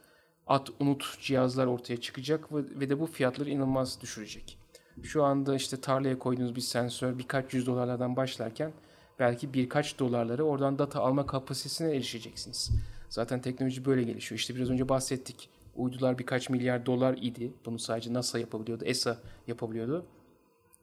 At 0.48 0.70
unut 0.80 1.18
cihazlar 1.22 1.66
ortaya 1.66 1.98
çıkacak 1.98 2.54
ve, 2.54 2.80
ve 2.80 2.90
de 2.90 3.00
bu 3.00 3.06
fiyatları 3.06 3.50
inanılmaz 3.50 4.02
düşürecek. 4.02 4.58
Şu 5.04 5.24
anda 5.24 5.56
işte 5.56 5.82
tarlaya 5.82 6.20
koyduğunuz 6.20 6.56
bir 6.56 6.62
sensör 6.62 7.18
birkaç 7.18 7.54
yüz 7.54 7.68
dolarlardan 7.68 8.16
başlarken 8.16 8.72
belki 9.20 9.54
birkaç 9.54 10.00
dolarları 10.00 10.44
oradan 10.44 10.80
data 10.80 11.02
alma 11.02 11.26
kapasitesine 11.26 11.92
erişeceksiniz. 11.92 12.72
Zaten 13.10 13.42
teknoloji 13.42 13.86
böyle 13.86 14.04
gelişiyor. 14.04 14.40
İşte 14.40 14.56
biraz 14.56 14.70
önce 14.70 14.90
bahsettik. 14.90 15.50
Uydular 15.76 16.18
birkaç 16.18 16.50
milyar 16.50 16.86
dolar 16.86 17.18
idi. 17.22 17.54
Bunu 17.66 17.80
sadece 17.80 18.14
NASA 18.14 18.40
yapabiliyordu, 18.40 18.86
ESA 18.86 19.18
yapabiliyordu. 19.48 20.06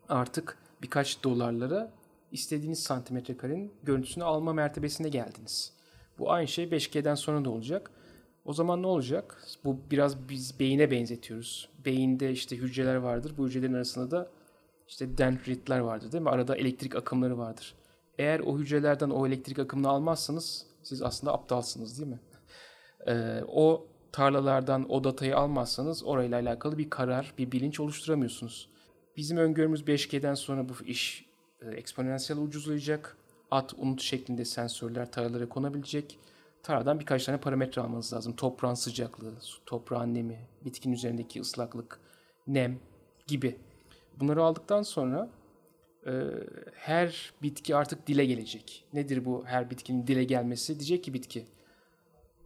Artık 0.08 0.58
birkaç 0.82 1.24
dolarlara 1.24 1.92
istediğiniz 2.32 2.82
santimetre 2.82 3.36
karenin 3.36 3.72
görüntüsünü 3.82 4.24
alma 4.24 4.52
mertebesine 4.52 5.08
geldiniz. 5.08 5.72
Bu 6.18 6.32
aynı 6.32 6.48
şey 6.48 6.64
5G'den 6.64 7.14
sonra 7.14 7.44
da 7.44 7.50
olacak. 7.50 7.90
O 8.44 8.52
zaman 8.52 8.82
ne 8.82 8.86
olacak? 8.86 9.42
Bu 9.64 9.78
biraz 9.90 10.28
biz 10.28 10.60
beyine 10.60 10.90
benzetiyoruz. 10.90 11.68
Beyinde 11.84 12.30
işte 12.30 12.56
hücreler 12.56 12.96
vardır. 12.96 13.34
Bu 13.38 13.46
hücrelerin 13.46 13.74
arasında 13.74 14.10
da 14.10 14.30
işte 14.88 15.18
dendritler 15.18 15.78
vardır 15.78 16.12
değil 16.12 16.22
mi? 16.22 16.30
Arada 16.30 16.56
elektrik 16.56 16.96
akımları 16.96 17.38
vardır. 17.38 17.74
Eğer 18.18 18.40
o 18.40 18.58
hücrelerden 18.58 19.10
o 19.10 19.26
elektrik 19.26 19.58
akımını 19.58 19.88
almazsanız 19.88 20.66
siz 20.82 21.02
aslında 21.02 21.32
aptalsınız 21.32 21.98
değil 21.98 22.10
mi? 22.10 22.20
Ee, 23.06 23.42
o 23.48 23.86
tarlalardan 24.12 24.92
o 24.92 25.04
datayı 25.04 25.36
almazsanız 25.36 26.04
orayla 26.04 26.40
alakalı 26.40 26.78
bir 26.78 26.90
karar, 26.90 27.34
bir 27.38 27.52
bilinç 27.52 27.80
oluşturamıyorsunuz. 27.80 28.68
Bizim 29.16 29.36
öngörümüz 29.36 29.82
5G'den 29.82 30.34
sonra 30.34 30.68
bu 30.68 30.72
iş 30.84 31.26
e, 31.62 31.70
eksponansiyel 31.70 32.42
ucuzlayacak. 32.42 33.16
At, 33.52 33.74
unut 33.76 34.02
şeklinde 34.02 34.44
sensörler 34.44 35.12
tarlalara 35.12 35.48
konabilecek. 35.48 36.18
Taradan 36.62 37.00
birkaç 37.00 37.24
tane 37.24 37.40
parametre 37.40 37.82
almanız 37.82 38.12
lazım. 38.12 38.36
Toprağın 38.36 38.74
sıcaklığı, 38.74 39.34
toprağın 39.66 40.14
nemi, 40.14 40.38
bitkinin 40.64 40.94
üzerindeki 40.94 41.40
ıslaklık, 41.40 42.00
nem 42.46 42.78
gibi. 43.26 43.58
Bunları 44.20 44.42
aldıktan 44.42 44.82
sonra 44.82 45.30
e, 46.06 46.12
her 46.74 47.32
bitki 47.42 47.76
artık 47.76 48.06
dile 48.06 48.24
gelecek. 48.24 48.84
Nedir 48.92 49.24
bu 49.24 49.44
her 49.46 49.70
bitkinin 49.70 50.06
dile 50.06 50.24
gelmesi? 50.24 50.80
Diyecek 50.80 51.04
ki 51.04 51.14
bitki, 51.14 51.46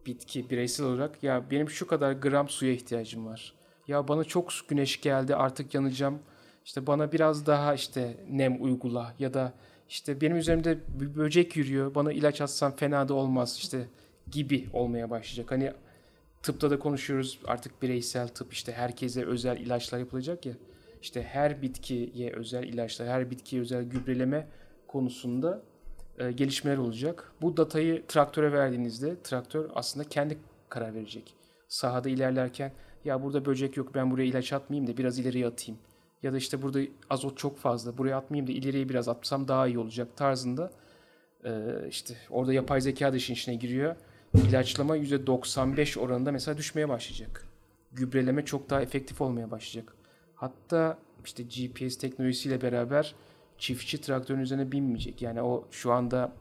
bitki 0.05 0.49
bireysel 0.49 0.85
olarak 0.85 1.23
ya 1.23 1.51
benim 1.51 1.69
şu 1.69 1.87
kadar 1.87 2.11
gram 2.11 2.49
suya 2.49 2.71
ihtiyacım 2.71 3.25
var. 3.25 3.53
Ya 3.87 4.07
bana 4.07 4.23
çok 4.23 4.51
güneş 4.67 5.01
geldi 5.01 5.35
artık 5.35 5.73
yanacağım. 5.73 6.19
İşte 6.65 6.87
bana 6.87 7.11
biraz 7.11 7.45
daha 7.45 7.73
işte 7.73 8.17
nem 8.29 8.63
uygula 8.63 9.13
ya 9.19 9.33
da 9.33 9.53
işte 9.89 10.21
benim 10.21 10.37
üzerimde 10.37 10.77
bir 10.99 11.15
böcek 11.15 11.55
yürüyor. 11.55 11.95
Bana 11.95 12.11
ilaç 12.11 12.41
atsam 12.41 12.75
fena 12.75 13.07
da 13.07 13.13
olmaz 13.13 13.57
işte 13.59 13.87
gibi 14.31 14.67
olmaya 14.73 15.09
başlayacak. 15.09 15.51
Hani 15.51 15.73
tıpta 16.43 16.71
da 16.71 16.79
konuşuyoruz 16.79 17.39
artık 17.45 17.81
bireysel 17.81 18.27
tıp 18.27 18.53
işte 18.53 18.71
herkese 18.71 19.25
özel 19.25 19.57
ilaçlar 19.57 19.99
yapılacak 19.99 20.45
ya. 20.45 20.53
İşte 21.01 21.23
her 21.23 21.61
bitkiye 21.61 22.33
özel 22.33 22.63
ilaçlar, 22.63 23.07
her 23.07 23.31
bitkiye 23.31 23.61
özel 23.61 23.83
gübreleme 23.83 24.47
konusunda 24.87 25.61
e, 26.19 26.31
gelişmeler 26.31 26.77
olacak. 26.77 27.31
Bu 27.41 27.57
datayı 27.57 28.07
traktöre 28.07 28.51
verdiğinizde 28.51 29.21
traktör 29.23 29.69
aslında 29.75 30.09
kendi 30.09 30.37
karar 30.69 30.93
verecek. 30.93 31.33
Sahada 31.67 32.09
ilerlerken 32.09 32.71
ya 33.05 33.23
burada 33.23 33.45
böcek 33.45 33.77
yok 33.77 33.95
ben 33.95 34.11
buraya 34.11 34.25
ilaç 34.25 34.53
atmayayım 34.53 34.87
da 34.93 34.97
biraz 34.97 35.19
ileriye 35.19 35.47
atayım. 35.47 35.79
Ya 36.23 36.33
da 36.33 36.37
işte 36.37 36.61
burada 36.61 36.79
azot 37.09 37.37
çok 37.37 37.57
fazla 37.57 37.97
buraya 37.97 38.17
atmayayım 38.17 38.47
da 38.47 38.51
ileriye 38.51 38.89
biraz 38.89 39.07
atsam 39.07 39.47
daha 39.47 39.67
iyi 39.67 39.79
olacak 39.79 40.07
tarzında. 40.15 40.71
E, 41.45 41.51
işte 41.89 42.15
orada 42.29 42.53
yapay 42.53 42.81
zeka 42.81 43.13
da 43.13 43.17
işin 43.17 43.33
içine 43.33 43.55
giriyor. 43.55 43.95
İlaçlama 44.47 44.97
%95 44.97 45.99
oranında 45.99 46.31
mesela 46.31 46.57
düşmeye 46.57 46.89
başlayacak. 46.89 47.45
Gübreleme 47.91 48.45
çok 48.45 48.69
daha 48.69 48.81
efektif 48.81 49.21
olmaya 49.21 49.51
başlayacak. 49.51 49.95
Hatta 50.35 50.97
işte 51.25 51.43
GPS 51.43 51.97
teknolojisiyle 51.97 52.61
beraber 52.61 53.15
çiftçi 53.57 54.01
traktörün 54.01 54.39
üzerine 54.39 54.71
binmeyecek. 54.71 55.21
Yani 55.21 55.41
o 55.41 55.67
şu 55.71 55.91
anda 55.91 56.33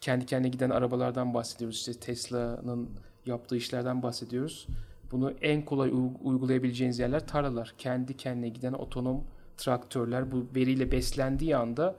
kendi 0.00 0.26
kendine 0.26 0.48
giden 0.48 0.70
arabalardan 0.70 1.34
bahsediyoruz. 1.34 1.76
İşte 1.78 1.92
Tesla'nın 1.92 2.90
yaptığı 3.26 3.56
işlerden 3.56 4.02
bahsediyoruz. 4.02 4.66
Bunu 5.12 5.30
en 5.30 5.64
kolay 5.64 5.90
uygulayabileceğiniz 6.22 6.98
yerler 6.98 7.26
tarlalar. 7.26 7.74
Kendi 7.78 8.16
kendine 8.16 8.48
giden 8.48 8.72
otonom 8.72 9.24
traktörler 9.56 10.32
bu 10.32 10.46
veriyle 10.56 10.92
beslendiği 10.92 11.56
anda 11.56 11.96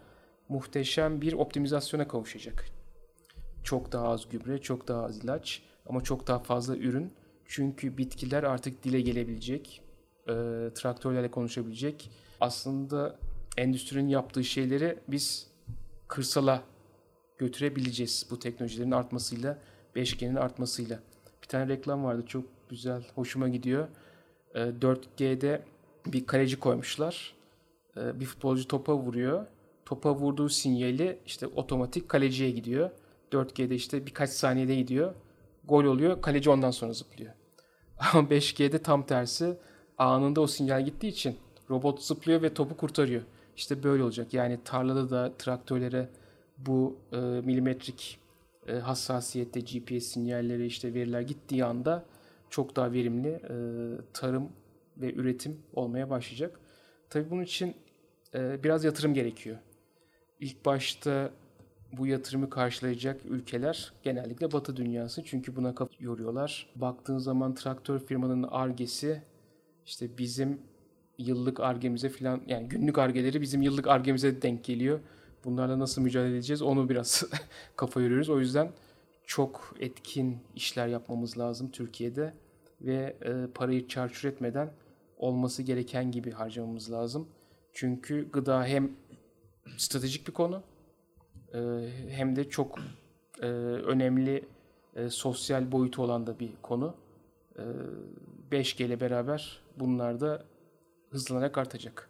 muhteşem 0.49 1.21
bir 1.21 1.33
optimizasyona 1.33 2.07
kavuşacak. 2.07 2.65
Çok 3.63 3.91
daha 3.91 4.07
az 4.07 4.29
gübre, 4.29 4.61
çok 4.61 4.87
daha 4.87 5.05
az 5.05 5.23
ilaç 5.23 5.61
ama 5.85 6.01
çok 6.01 6.27
daha 6.27 6.39
fazla 6.39 6.77
ürün. 6.77 7.13
Çünkü 7.45 7.97
bitkiler 7.97 8.43
artık 8.43 8.83
dile 8.83 9.01
gelebilecek, 9.01 9.81
e, 10.27 10.33
traktörlerle 10.75 11.31
konuşabilecek. 11.31 12.11
Aslında 12.41 13.19
endüstrinin 13.57 14.07
yaptığı 14.07 14.43
şeyleri 14.43 14.99
biz 15.07 15.47
kırsala 16.07 16.63
götürebileceğiz 17.37 18.27
bu 18.31 18.39
teknolojilerin 18.39 18.91
artmasıyla, 18.91 19.57
5G'nin 19.95 20.35
artmasıyla. 20.35 20.99
Bir 21.41 21.47
tane 21.47 21.67
reklam 21.67 22.03
vardı 22.03 22.25
çok 22.27 22.45
güzel, 22.73 23.03
hoşuma 23.15 23.49
gidiyor. 23.49 23.87
E, 24.55 24.59
4G'de 24.59 25.61
bir 26.05 26.25
kaleci 26.25 26.59
koymuşlar. 26.59 27.35
E, 27.97 28.19
bir 28.19 28.25
futbolcu 28.25 28.67
topa 28.67 28.95
vuruyor. 28.95 29.45
Topa 29.85 30.15
vurduğu 30.15 30.49
sinyali 30.49 31.19
işte 31.25 31.47
otomatik 31.47 32.09
kaleciye 32.09 32.51
gidiyor. 32.51 32.89
4G'de 33.31 33.75
işte 33.75 34.05
birkaç 34.05 34.29
saniyede 34.29 34.75
gidiyor. 34.75 35.13
Gol 35.63 35.83
oluyor. 35.83 36.21
Kaleci 36.21 36.49
ondan 36.49 36.71
sonra 36.71 36.93
zıplıyor. 36.93 37.33
Ama 38.13 38.29
5G'de 38.29 38.79
tam 38.79 39.05
tersi. 39.05 39.57
Anında 39.97 40.41
o 40.41 40.47
sinyal 40.47 40.85
gittiği 40.85 41.07
için 41.07 41.37
robot 41.69 42.01
zıplıyor 42.01 42.41
ve 42.41 42.53
topu 42.53 42.77
kurtarıyor. 42.77 43.21
İşte 43.57 43.83
böyle 43.83 44.03
olacak. 44.03 44.33
Yani 44.33 44.59
tarlada 44.65 45.09
da 45.09 45.33
traktörlere 45.37 46.09
bu 46.57 46.97
e, 47.11 47.17
milimetrik 47.17 48.19
e, 48.67 48.73
hassasiyette 48.73 49.59
GPS 49.59 50.05
sinyalleri 50.05 50.65
işte 50.65 50.93
veriler 50.93 51.21
gittiği 51.21 51.65
anda 51.65 52.05
çok 52.53 52.75
daha 52.75 52.91
verimli 52.91 53.29
e, 53.29 53.55
tarım 54.13 54.49
ve 54.97 55.13
üretim 55.13 55.57
olmaya 55.73 56.09
başlayacak. 56.09 56.59
Tabii 57.09 57.29
bunun 57.29 57.43
için 57.43 57.75
e, 58.33 58.63
biraz 58.63 58.83
yatırım 58.83 59.13
gerekiyor. 59.13 59.57
İlk 60.39 60.65
başta 60.65 61.31
bu 61.97 62.07
yatırımı 62.07 62.49
karşılayacak 62.49 63.21
ülkeler 63.25 63.93
genellikle 64.03 64.51
Batı 64.51 64.75
dünyası. 64.75 65.23
Çünkü 65.25 65.55
buna 65.55 65.75
kafa 65.75 65.91
yoruyorlar. 65.99 66.69
Baktığın 66.75 67.17
zaman 67.17 67.55
traktör 67.55 67.99
firmanın 67.99 68.43
argesi 68.43 69.21
işte 69.85 70.17
bizim 70.17 70.61
yıllık 71.17 71.59
argemize 71.59 72.09
falan 72.09 72.41
yani 72.47 72.67
günlük 72.67 72.97
argeleri 72.97 73.41
bizim 73.41 73.61
yıllık 73.61 73.87
argemize 73.87 74.41
denk 74.41 74.63
geliyor. 74.63 74.99
Bunlarla 75.45 75.79
nasıl 75.79 76.01
mücadele 76.01 76.33
edeceğiz 76.33 76.61
onu 76.61 76.89
biraz 76.89 77.23
kafa 77.75 78.01
yoruyoruz. 78.01 78.29
O 78.29 78.39
yüzden 78.39 78.71
çok 79.25 79.75
etkin 79.79 80.37
işler 80.55 80.87
yapmamız 80.87 81.37
lazım 81.37 81.71
Türkiye'de 81.71 82.42
ve 82.83 83.15
e, 83.21 83.47
parayı 83.53 83.87
çarçur 83.87 84.29
etmeden 84.29 84.71
olması 85.17 85.63
gereken 85.63 86.11
gibi 86.11 86.31
harcamamız 86.31 86.91
lazım. 86.91 87.27
Çünkü 87.73 88.31
gıda 88.31 88.65
hem 88.65 88.91
stratejik 89.77 90.27
bir 90.27 90.33
konu 90.33 90.63
e, 91.53 91.59
hem 92.09 92.35
de 92.35 92.49
çok 92.49 92.79
e, 93.41 93.45
önemli 93.45 94.45
e, 94.95 95.09
sosyal 95.09 95.71
boyutu 95.71 96.03
olan 96.03 96.27
da 96.27 96.39
bir 96.39 96.51
konu. 96.61 96.95
E, 97.57 97.63
5G 98.51 98.83
ile 98.83 98.99
beraber 98.99 99.59
bunlar 99.79 100.21
da 100.21 100.45
hızlanarak 101.09 101.57
artacak. 101.57 102.09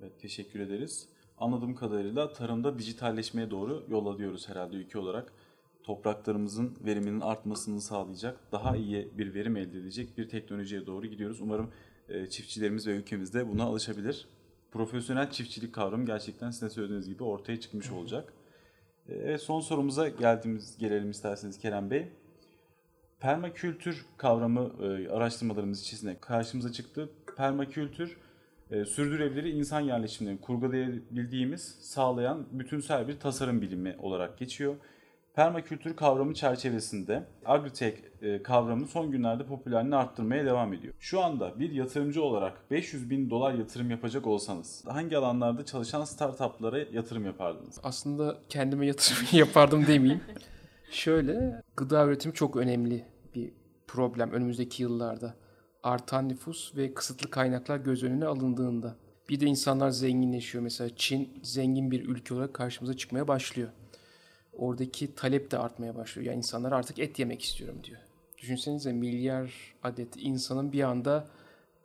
Evet, 0.00 0.20
teşekkür 0.20 0.60
ederiz. 0.60 1.08
Anladığım 1.38 1.74
kadarıyla 1.74 2.32
tarımda 2.32 2.78
dijitalleşmeye 2.78 3.50
doğru 3.50 3.84
yol 3.88 4.06
alıyoruz 4.06 4.48
herhalde 4.48 4.76
ülke 4.76 4.98
olarak. 4.98 5.32
Topraklarımızın 5.88 6.76
veriminin 6.84 7.20
artmasını 7.20 7.80
sağlayacak, 7.80 8.40
daha 8.52 8.76
iyi 8.76 9.08
bir 9.18 9.34
verim 9.34 9.56
elde 9.56 9.78
edecek 9.78 10.18
bir 10.18 10.28
teknolojiye 10.28 10.86
doğru 10.86 11.06
gidiyoruz. 11.06 11.40
Umarım 11.40 11.70
e, 12.08 12.26
çiftçilerimiz 12.26 12.86
ve 12.86 12.90
ülkemizde 12.90 13.48
buna 13.48 13.64
alışabilir. 13.64 14.28
Profesyonel 14.70 15.30
çiftçilik 15.30 15.74
kavramı 15.74 16.06
gerçekten 16.06 16.50
sizin 16.50 16.68
söylediğiniz 16.68 17.08
gibi 17.08 17.24
ortaya 17.24 17.60
çıkmış 17.60 17.90
olacak. 17.90 18.32
E, 19.08 19.14
evet, 19.14 19.42
son 19.42 19.60
sorumuza 19.60 20.08
geldiğimiz 20.08 20.78
gelelim 20.78 21.10
isterseniz 21.10 21.58
Kerem 21.58 21.90
Bey. 21.90 22.08
Permakültür 23.20 24.06
kavramı 24.16 24.72
e, 24.82 25.08
araştırmalarımız 25.08 25.82
içerisinde 25.82 26.16
karşımıza 26.20 26.72
çıktı. 26.72 27.10
Permakültür 27.36 28.16
sürdürülebilir 28.68 29.44
insan 29.44 29.80
yerleşimlerini 29.80 30.40
kurgulayabildiğimiz, 30.40 31.62
sağlayan 31.80 32.46
bütünsel 32.52 33.08
bir 33.08 33.20
tasarım 33.20 33.62
bilimi 33.62 33.96
olarak 33.98 34.38
geçiyor. 34.38 34.76
Permakültür 35.38 35.96
kavramı 35.96 36.34
çerçevesinde 36.34 37.24
agritech 37.44 37.96
e, 38.22 38.42
kavramı 38.42 38.86
son 38.86 39.10
günlerde 39.10 39.46
popülerliğini 39.46 39.96
arttırmaya 39.96 40.44
devam 40.44 40.72
ediyor. 40.72 40.94
Şu 40.98 41.20
anda 41.20 41.60
bir 41.60 41.72
yatırımcı 41.72 42.22
olarak 42.22 42.70
500 42.70 43.10
bin 43.10 43.30
dolar 43.30 43.54
yatırım 43.54 43.90
yapacak 43.90 44.26
olsanız 44.26 44.84
hangi 44.88 45.16
alanlarda 45.16 45.64
çalışan 45.64 46.04
startuplara 46.04 46.78
yatırım 46.78 47.24
yapardınız? 47.24 47.80
Aslında 47.82 48.38
kendime 48.48 48.86
yatırım 48.86 49.26
yapardım 49.38 49.86
demeyeyim. 49.86 50.20
Şöyle 50.90 51.62
gıda 51.76 52.06
üretimi 52.06 52.34
çok 52.34 52.56
önemli 52.56 53.04
bir 53.34 53.52
problem 53.86 54.32
önümüzdeki 54.32 54.82
yıllarda. 54.82 55.34
Artan 55.82 56.28
nüfus 56.28 56.76
ve 56.76 56.94
kısıtlı 56.94 57.30
kaynaklar 57.30 57.78
göz 57.78 58.02
önüne 58.02 58.26
alındığında. 58.26 58.96
Bir 59.28 59.40
de 59.40 59.46
insanlar 59.46 59.90
zenginleşiyor. 59.90 60.64
Mesela 60.64 60.90
Çin 60.96 61.40
zengin 61.42 61.90
bir 61.90 62.08
ülke 62.08 62.34
olarak 62.34 62.54
karşımıza 62.54 62.96
çıkmaya 62.96 63.28
başlıyor. 63.28 63.68
Oradaki 64.58 65.14
talep 65.14 65.50
de 65.50 65.58
artmaya 65.58 65.96
başlıyor. 65.96 66.26
Yani 66.26 66.36
insanlar 66.36 66.72
artık 66.72 66.98
et 66.98 67.18
yemek 67.18 67.42
istiyorum 67.42 67.80
diyor. 67.84 68.00
Düşünsenize 68.38 68.92
milyar 68.92 69.74
adet 69.82 70.16
insanın 70.16 70.72
bir 70.72 70.82
anda 70.82 71.26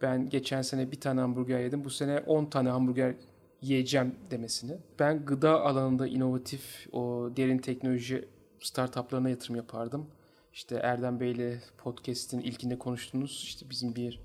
ben 0.01 0.29
geçen 0.29 0.61
sene 0.61 0.91
bir 0.91 0.99
tane 0.99 1.21
hamburger 1.21 1.59
yedim. 1.59 1.83
Bu 1.83 1.89
sene 1.89 2.19
10 2.19 2.45
tane 2.45 2.69
hamburger 2.69 3.15
yiyeceğim 3.61 4.15
demesini. 4.31 4.77
Ben 4.99 5.25
gıda 5.25 5.61
alanında 5.61 6.07
inovatif 6.07 6.87
o 6.91 7.29
derin 7.35 7.57
teknoloji 7.57 8.27
startuplarına 8.59 9.29
yatırım 9.29 9.55
yapardım. 9.55 10.07
İşte 10.53 10.75
Erdem 10.75 11.19
Bey'le 11.19 11.59
podcast'in 11.77 12.39
ilkinde 12.39 12.79
konuştuğunuz 12.79 13.41
işte 13.43 13.69
bizim 13.69 13.95
bir 13.95 14.19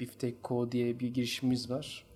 Biftek 0.00 0.44
Co 0.44 0.72
diye 0.72 1.00
bir 1.00 1.14
girişimimiz 1.14 1.70
var. 1.70 2.06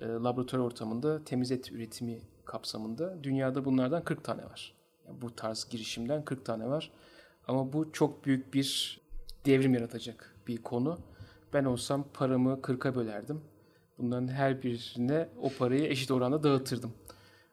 E, 0.00 0.06
laboratuvar 0.06 0.62
ortamında 0.62 1.24
temiz 1.24 1.52
et 1.52 1.72
üretimi 1.72 2.18
kapsamında. 2.44 3.24
Dünyada 3.24 3.64
bunlardan 3.64 4.04
40 4.04 4.24
tane 4.24 4.44
var. 4.44 4.77
Yani 5.08 5.20
bu 5.20 5.36
tarz 5.36 5.68
girişimden 5.70 6.24
40 6.24 6.44
tane 6.44 6.68
var. 6.68 6.90
Ama 7.48 7.72
bu 7.72 7.92
çok 7.92 8.24
büyük 8.24 8.54
bir 8.54 9.00
devrim 9.46 9.74
yaratacak 9.74 10.34
bir 10.46 10.62
konu. 10.62 10.98
Ben 11.52 11.64
olsam 11.64 12.04
paramı 12.14 12.52
40'a 12.62 12.94
bölerdim. 12.94 13.40
Bunların 13.98 14.28
her 14.28 14.62
birine 14.62 15.28
o 15.42 15.50
parayı 15.58 15.86
eşit 15.86 16.10
oranda 16.10 16.42
dağıtırdım. 16.42 16.92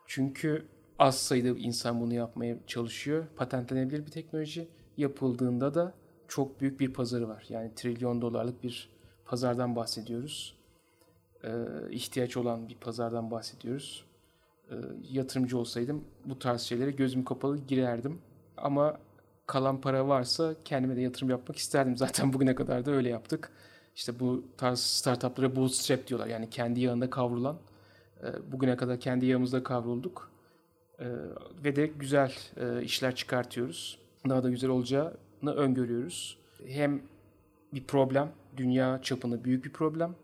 Çünkü 0.07 0.65
az 0.99 1.17
sayıda 1.17 1.47
insan 1.47 2.01
bunu 2.01 2.13
yapmaya 2.13 2.57
çalışıyor. 2.67 3.25
Patentlenebilir 3.35 4.05
bir 4.05 4.11
teknoloji 4.11 4.67
yapıldığında 4.97 5.73
da 5.73 5.93
çok 6.27 6.61
büyük 6.61 6.79
bir 6.79 6.93
pazarı 6.93 7.27
var. 7.27 7.45
Yani 7.49 7.75
trilyon 7.75 8.21
dolarlık 8.21 8.63
bir 8.63 8.89
pazardan 9.25 9.75
bahsediyoruz. 9.75 10.55
Ee, 11.43 11.49
ihtiyaç 11.89 12.37
olan 12.37 12.69
bir 12.69 12.75
pazardan 12.75 13.31
bahsediyoruz. 13.31 14.04
Ee, 14.71 14.75
yatırımcı 15.11 15.57
olsaydım 15.57 16.03
bu 16.25 16.39
tarz 16.39 16.61
şeylere 16.61 16.91
gözüm 16.91 17.23
kapalı 17.23 17.57
girerdim. 17.57 18.19
Ama 18.57 18.97
kalan 19.47 19.81
para 19.81 20.07
varsa 20.07 20.55
kendime 20.65 20.95
de 20.95 21.01
yatırım 21.01 21.29
yapmak 21.29 21.57
isterdim. 21.57 21.97
Zaten 21.97 22.33
bugüne 22.33 22.55
kadar 22.55 22.85
da 22.85 22.91
öyle 22.91 23.09
yaptık. 23.09 23.51
İşte 23.95 24.19
bu 24.19 24.43
tarz 24.57 24.79
startuplara 24.79 25.55
bootstrap 25.55 26.07
diyorlar. 26.07 26.27
Yani 26.27 26.49
kendi 26.49 26.79
yağında 26.79 27.09
kavrulan. 27.09 27.57
Ee, 28.23 28.51
bugüne 28.51 28.77
kadar 28.77 28.99
kendi 28.99 29.25
yağımızda 29.25 29.63
kavrulduk. 29.63 30.31
Ee, 30.99 31.05
ve 31.63 31.75
de 31.75 31.87
güzel 31.87 32.33
e, 32.57 32.83
işler 32.83 33.15
çıkartıyoruz 33.15 34.05
daha 34.29 34.43
da 34.43 34.49
güzel 34.49 34.69
olacağını 34.69 35.53
öngörüyoruz. 35.55 36.37
Hem 36.67 37.01
bir 37.73 37.83
problem, 37.83 38.31
dünya 38.57 39.01
çapında 39.01 39.43
büyük 39.43 39.65
bir 39.65 39.73
problem 39.73 40.15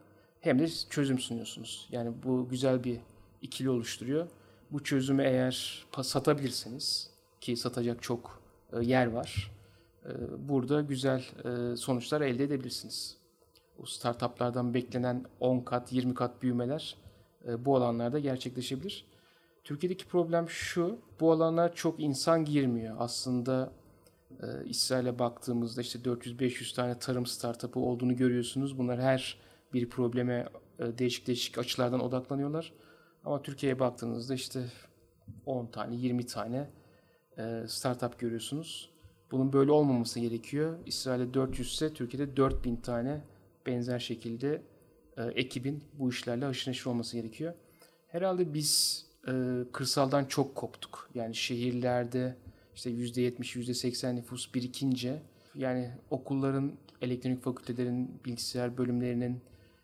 hem 0.41 0.59
de 0.59 0.67
çözüm 0.89 1.19
sunuyorsunuz. 1.19 1.87
Yani 1.91 2.11
bu 2.23 2.49
güzel 2.49 2.83
bir 2.83 2.97
ikili 3.41 3.69
oluşturuyor. 3.69 4.27
Bu 4.71 4.83
çözümü 4.83 5.23
eğer 5.23 5.85
satabilirseniz 6.01 7.09
ki 7.41 7.57
satacak 7.57 8.03
çok 8.03 8.41
e, 8.73 8.83
yer 8.83 9.07
var. 9.07 9.51
E, 10.05 10.09
burada 10.49 10.81
güzel 10.81 11.23
e, 11.45 11.75
sonuçlar 11.75 12.21
elde 12.21 12.43
edebilirsiniz. 12.43 13.17
O 13.79 13.85
startuplardan 13.85 14.73
beklenen 14.73 15.25
10 15.39 15.59
kat, 15.59 15.93
20 15.93 16.13
kat 16.13 16.41
büyümeler 16.41 16.97
bu 17.59 17.75
alanlarda 17.75 18.19
gerçekleşebilir. 18.19 19.05
Türkiye'deki 19.63 20.05
problem 20.05 20.49
şu, 20.49 20.99
bu 21.19 21.31
alanlar 21.31 21.75
çok 21.75 21.99
insan 21.99 22.45
girmiyor. 22.45 22.95
Aslında 22.99 23.71
e, 24.41 24.45
İsrail'e 24.65 25.19
baktığımızda 25.19 25.81
işte 25.81 25.99
400-500 25.99 26.75
tane 26.75 26.99
tarım 26.99 27.25
startup'ı 27.25 27.79
olduğunu 27.79 28.15
görüyorsunuz. 28.15 28.77
Bunlar 28.77 29.01
her 29.01 29.37
bir 29.73 29.89
probleme 29.89 30.49
e, 30.79 30.97
değişik 30.97 31.27
değişik 31.27 31.57
açılardan 31.57 31.99
odaklanıyorlar. 31.99 32.73
Ama 33.25 33.41
Türkiye'ye 33.41 33.79
baktığınızda 33.79 34.33
işte 34.33 34.65
10 35.45 35.65
tane, 35.65 35.95
20 35.95 36.25
tane 36.25 36.69
e, 37.37 37.63
startup 37.67 38.19
görüyorsunuz. 38.19 38.91
Bunun 39.31 39.53
böyle 39.53 39.71
olmaması 39.71 40.19
gerekiyor. 40.19 40.77
İsrail'de 40.85 41.33
400 41.33 41.73
ise 41.73 41.93
Türkiye'de 41.93 42.37
4000 42.37 42.75
tane 42.75 43.21
benzer 43.65 43.99
şekilde 43.99 44.61
e, 45.17 45.23
ekibin 45.23 45.83
bu 45.93 46.09
işlerle 46.09 46.45
haşır 46.45 46.71
neşir 46.71 46.85
olması 46.85 47.17
gerekiyor. 47.17 47.53
Herhalde 48.07 48.53
biz 48.53 49.05
e, 49.27 49.31
kırsaldan 49.71 50.25
çok 50.25 50.55
koptuk. 50.55 51.09
Yani 51.13 51.35
şehirlerde 51.35 52.35
işte 52.75 52.89
%70, 52.89 53.39
%80 53.39 54.15
nüfus 54.15 54.53
birikince 54.53 55.21
yani 55.55 55.91
okulların, 56.09 56.71
elektronik 57.01 57.43
fakültelerin, 57.43 58.21
bilgisayar 58.25 58.77
bölümlerinin, 58.77 59.41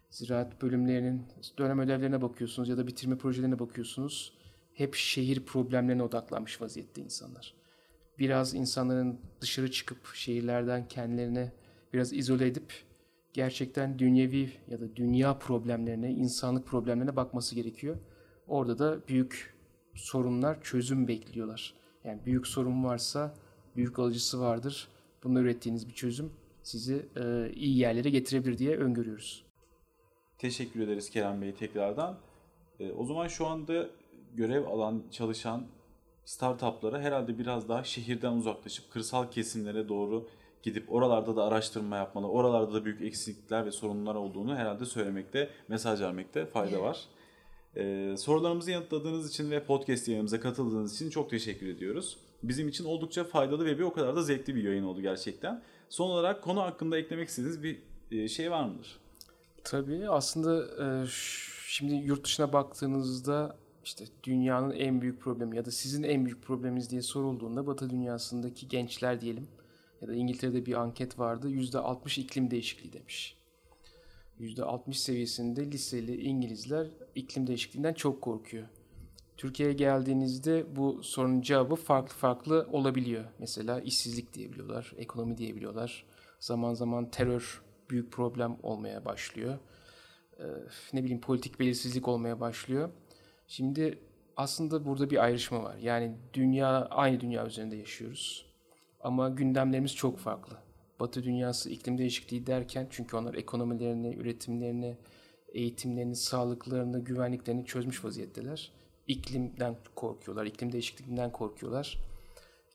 ziraat 0.09 0.61
bölümlerinin 0.61 1.25
dönem 1.57 1.79
ödevlerine 1.79 2.21
bakıyorsunuz 2.21 2.69
ya 2.69 2.77
da 2.77 2.87
bitirme 2.87 3.17
projelerine 3.17 3.59
bakıyorsunuz. 3.59 4.33
Hep 4.73 4.95
şehir 4.95 5.45
problemlerine 5.45 6.03
odaklanmış 6.03 6.61
vaziyette 6.61 7.01
insanlar. 7.01 7.53
biraz 8.19 8.53
insanların 8.53 9.19
dışarı 9.41 9.71
çıkıp 9.71 9.97
şehirlerden 10.13 10.87
kendilerini 10.87 11.51
biraz 11.93 12.13
izole 12.13 12.47
edip 12.47 12.73
gerçekten 13.33 13.99
dünyevi 13.99 14.51
ya 14.67 14.79
da 14.81 14.95
dünya 14.95 15.39
problemlerine, 15.39 16.11
insanlık 16.11 16.67
problemlerine 16.67 17.15
bakması 17.15 17.55
gerekiyor. 17.55 17.97
Orada 18.47 18.79
da 18.79 19.07
büyük 19.07 19.55
sorunlar 19.95 20.61
çözüm 20.61 21.07
bekliyorlar. 21.07 21.73
Yani 22.03 22.25
büyük 22.25 22.47
sorun 22.47 22.83
varsa 22.83 23.35
büyük 23.75 23.99
alıcısı 23.99 24.39
vardır. 24.39 24.87
Bununla 25.23 25.39
ürettiğiniz 25.39 25.87
bir 25.87 25.93
çözüm 25.93 26.31
sizi 26.63 27.09
e, 27.15 27.51
iyi 27.53 27.77
yerlere 27.77 28.09
getirebilir 28.09 28.57
diye 28.57 28.77
öngörüyoruz. 28.77 29.46
Teşekkür 30.37 30.79
ederiz 30.79 31.09
Kerem 31.09 31.41
Bey 31.41 31.53
tekrardan. 31.53 32.17
E, 32.79 32.91
o 32.91 33.05
zaman 33.05 33.27
şu 33.27 33.47
anda 33.47 33.89
görev 34.35 34.65
alan 34.65 35.03
çalışan 35.11 35.67
startuplara 36.25 37.01
herhalde 37.01 37.39
biraz 37.39 37.69
daha 37.69 37.83
şehirden 37.83 38.31
uzaklaşıp 38.31 38.91
kırsal 38.91 39.31
kesimlere 39.31 39.89
doğru 39.89 40.27
gidip 40.63 40.93
oralarda 40.93 41.35
da 41.35 41.43
araştırma 41.43 41.97
yapmalı, 41.97 42.27
oralarda 42.27 42.73
da 42.73 42.85
büyük 42.85 43.01
eksiklikler 43.01 43.65
ve 43.65 43.71
sorunlar 43.71 44.15
olduğunu 44.15 44.55
herhalde 44.55 44.85
söylemekte, 44.85 45.49
mesaj 45.67 46.01
vermekte 46.01 46.45
fayda 46.45 46.81
var. 46.81 47.05
Ee, 47.75 48.15
sorularımızı 48.17 48.71
yanıtladığınız 48.71 49.29
için 49.29 49.51
ve 49.51 49.63
podcast 49.63 50.07
yayınımıza 50.07 50.39
katıldığınız 50.39 50.95
için 50.95 51.09
çok 51.09 51.29
teşekkür 51.29 51.67
ediyoruz. 51.67 52.17
Bizim 52.43 52.67
için 52.67 52.85
oldukça 52.85 53.23
faydalı 53.23 53.65
ve 53.65 53.77
bir 53.77 53.83
o 53.83 53.93
kadar 53.93 54.15
da 54.15 54.21
zevkli 54.21 54.55
bir 54.55 54.63
yayın 54.63 54.83
oldu 54.83 55.01
gerçekten. 55.01 55.63
Son 55.89 56.09
olarak 56.09 56.43
konu 56.43 56.61
hakkında 56.61 56.97
eklemek 56.97 57.29
istediğiniz 57.29 57.63
bir 57.63 57.79
e, 58.11 58.27
şey 58.27 58.51
var 58.51 58.65
mıdır? 58.65 59.06
Tabii 59.69 60.09
aslında 60.09 60.65
şimdi 61.67 61.93
yurt 61.93 62.25
dışına 62.25 62.53
baktığınızda 62.53 63.57
işte 63.83 64.05
dünyanın 64.23 64.71
en 64.71 65.01
büyük 65.01 65.21
problemi 65.21 65.57
ya 65.57 65.65
da 65.65 65.71
sizin 65.71 66.03
en 66.03 66.25
büyük 66.25 66.43
probleminiz 66.43 66.91
diye 66.91 67.01
sorulduğunda 67.01 67.67
Batı 67.67 67.89
dünyasındaki 67.89 68.67
gençler 68.67 69.21
diyelim 69.21 69.47
ya 70.01 70.07
da 70.07 70.13
İngiltere'de 70.13 70.65
bir 70.65 70.73
anket 70.73 71.19
vardı 71.19 71.49
%60 71.49 72.21
iklim 72.21 72.51
değişikliği 72.51 72.93
demiş. 72.93 73.37
%60 74.39 74.93
seviyesinde 74.93 75.71
liseli 75.71 76.21
İngilizler 76.21 76.87
iklim 77.15 77.47
değişikliğinden 77.47 77.93
çok 77.93 78.21
korkuyor. 78.21 78.67
Türkiye'ye 79.37 79.75
geldiğinizde 79.75 80.75
bu 80.75 81.03
sorunun 81.03 81.41
cevabı 81.41 81.75
farklı 81.75 82.15
farklı 82.15 82.67
olabiliyor. 82.71 83.25
Mesela 83.39 83.79
işsizlik 83.79 84.33
diyebiliyorlar, 84.33 84.93
ekonomi 84.97 85.37
diyebiliyorlar. 85.37 86.05
Zaman 86.39 86.73
zaman 86.73 87.11
terör 87.11 87.66
büyük 87.89 88.11
problem 88.11 88.57
olmaya 88.63 89.05
başlıyor. 89.05 89.57
Ee, 90.39 90.43
ne 90.93 91.03
bileyim 91.03 91.21
politik 91.21 91.59
belirsizlik 91.59 92.07
olmaya 92.07 92.39
başlıyor. 92.39 92.89
Şimdi 93.47 93.99
aslında 94.37 94.85
burada 94.85 95.09
bir 95.09 95.23
ayrışma 95.23 95.63
var. 95.63 95.77
Yani 95.77 96.17
dünya 96.33 96.85
aynı 96.85 97.19
dünya 97.19 97.45
üzerinde 97.45 97.75
yaşıyoruz. 97.75 98.45
Ama 99.01 99.29
gündemlerimiz 99.29 99.95
çok 99.95 100.19
farklı. 100.19 100.57
Batı 100.99 101.23
dünyası 101.23 101.69
iklim 101.69 101.97
değişikliği 101.97 102.47
derken 102.47 102.87
çünkü 102.89 103.17
onlar 103.17 103.33
ekonomilerini, 103.33 104.15
üretimlerini, 104.15 104.97
eğitimlerini, 105.53 106.15
sağlıklarını, 106.15 106.99
güvenliklerini 106.99 107.65
çözmüş 107.65 108.05
vaziyetteler. 108.05 108.71
İklimden 109.07 109.75
korkuyorlar, 109.95 110.45
iklim 110.45 110.71
değişikliğinden 110.71 111.31
korkuyorlar. 111.31 111.97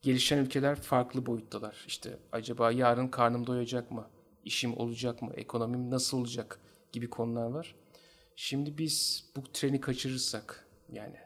Gelişen 0.03 0.39
ülkeler 0.39 0.81
farklı 0.81 1.27
boyuttalar. 1.27 1.85
İşte 1.87 2.19
acaba 2.33 2.73
yarın 2.73 3.09
karnım 3.09 3.47
doyacak 3.47 3.91
mı? 3.91 4.07
İşim 4.45 4.77
olacak 4.77 5.23
mı? 5.23 5.33
Ekonomim 5.35 5.91
nasıl 5.91 6.19
olacak? 6.19 6.61
Gibi 6.93 7.11
konular 7.11 7.47
var. 7.47 7.75
Şimdi 8.37 8.79
biz 8.79 9.25
bu 9.37 9.43
treni 9.53 9.81
kaçırırsak 9.81 10.69
yani 10.93 11.17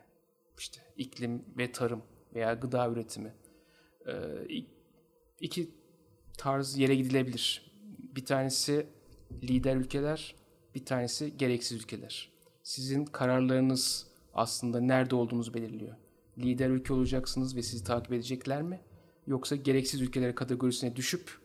işte 0.58 0.80
iklim 0.96 1.44
ve 1.58 1.72
tarım 1.72 2.02
veya 2.34 2.54
gıda 2.54 2.90
üretimi 2.90 3.32
iki 5.40 5.70
tarz 6.38 6.78
yere 6.78 6.94
gidilebilir. 6.94 7.72
Bir 8.16 8.24
tanesi 8.24 8.86
lider 9.42 9.76
ülkeler, 9.76 10.34
bir 10.74 10.84
tanesi 10.84 11.36
gereksiz 11.36 11.78
ülkeler. 11.78 12.32
Sizin 12.62 13.04
kararlarınız 13.04 14.06
aslında 14.34 14.80
nerede 14.80 15.14
olduğunuzu 15.14 15.54
belirliyor. 15.54 15.96
Lider 16.38 16.70
ülke 16.70 16.92
olacaksınız 16.92 17.56
ve 17.56 17.62
sizi 17.62 17.84
takip 17.84 18.12
edecekler 18.12 18.62
mi? 18.62 18.80
Yoksa 19.26 19.56
gereksiz 19.56 20.00
ülkeler 20.00 20.34
kategorisine 20.34 20.96
düşüp 20.96 21.38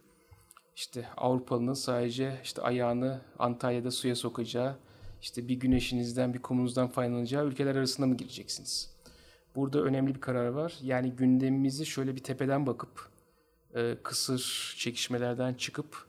işte 0.75 1.07
Avrupalı'nın 1.17 1.73
sadece 1.73 2.39
işte 2.43 2.61
ayağını 2.61 3.21
Antalya'da 3.39 3.91
suya 3.91 4.15
sokacağı, 4.15 4.77
işte 5.21 5.47
bir 5.47 5.55
güneşinizden 5.55 6.33
bir 6.33 6.41
kumunuzdan 6.41 6.87
faydalanacağı 6.87 7.45
ülkeler 7.45 7.75
arasında 7.75 8.07
mı 8.07 8.17
gireceksiniz? 8.17 8.91
Burada 9.55 9.81
önemli 9.81 10.15
bir 10.15 10.21
karar 10.21 10.47
var. 10.47 10.77
Yani 10.81 11.11
gündemimizi 11.11 11.85
şöyle 11.85 12.15
bir 12.15 12.23
tepeden 12.23 12.67
bakıp 12.67 13.09
e, 13.75 13.97
kısır 14.03 14.73
çekişmelerden 14.77 15.53
çıkıp 15.53 16.07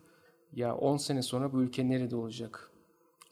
ya 0.53 0.77
10 0.77 0.96
sene 0.96 1.22
sonra 1.22 1.53
bu 1.53 1.62
ülke 1.62 1.88
nerede 1.88 2.16
olacak? 2.16 2.70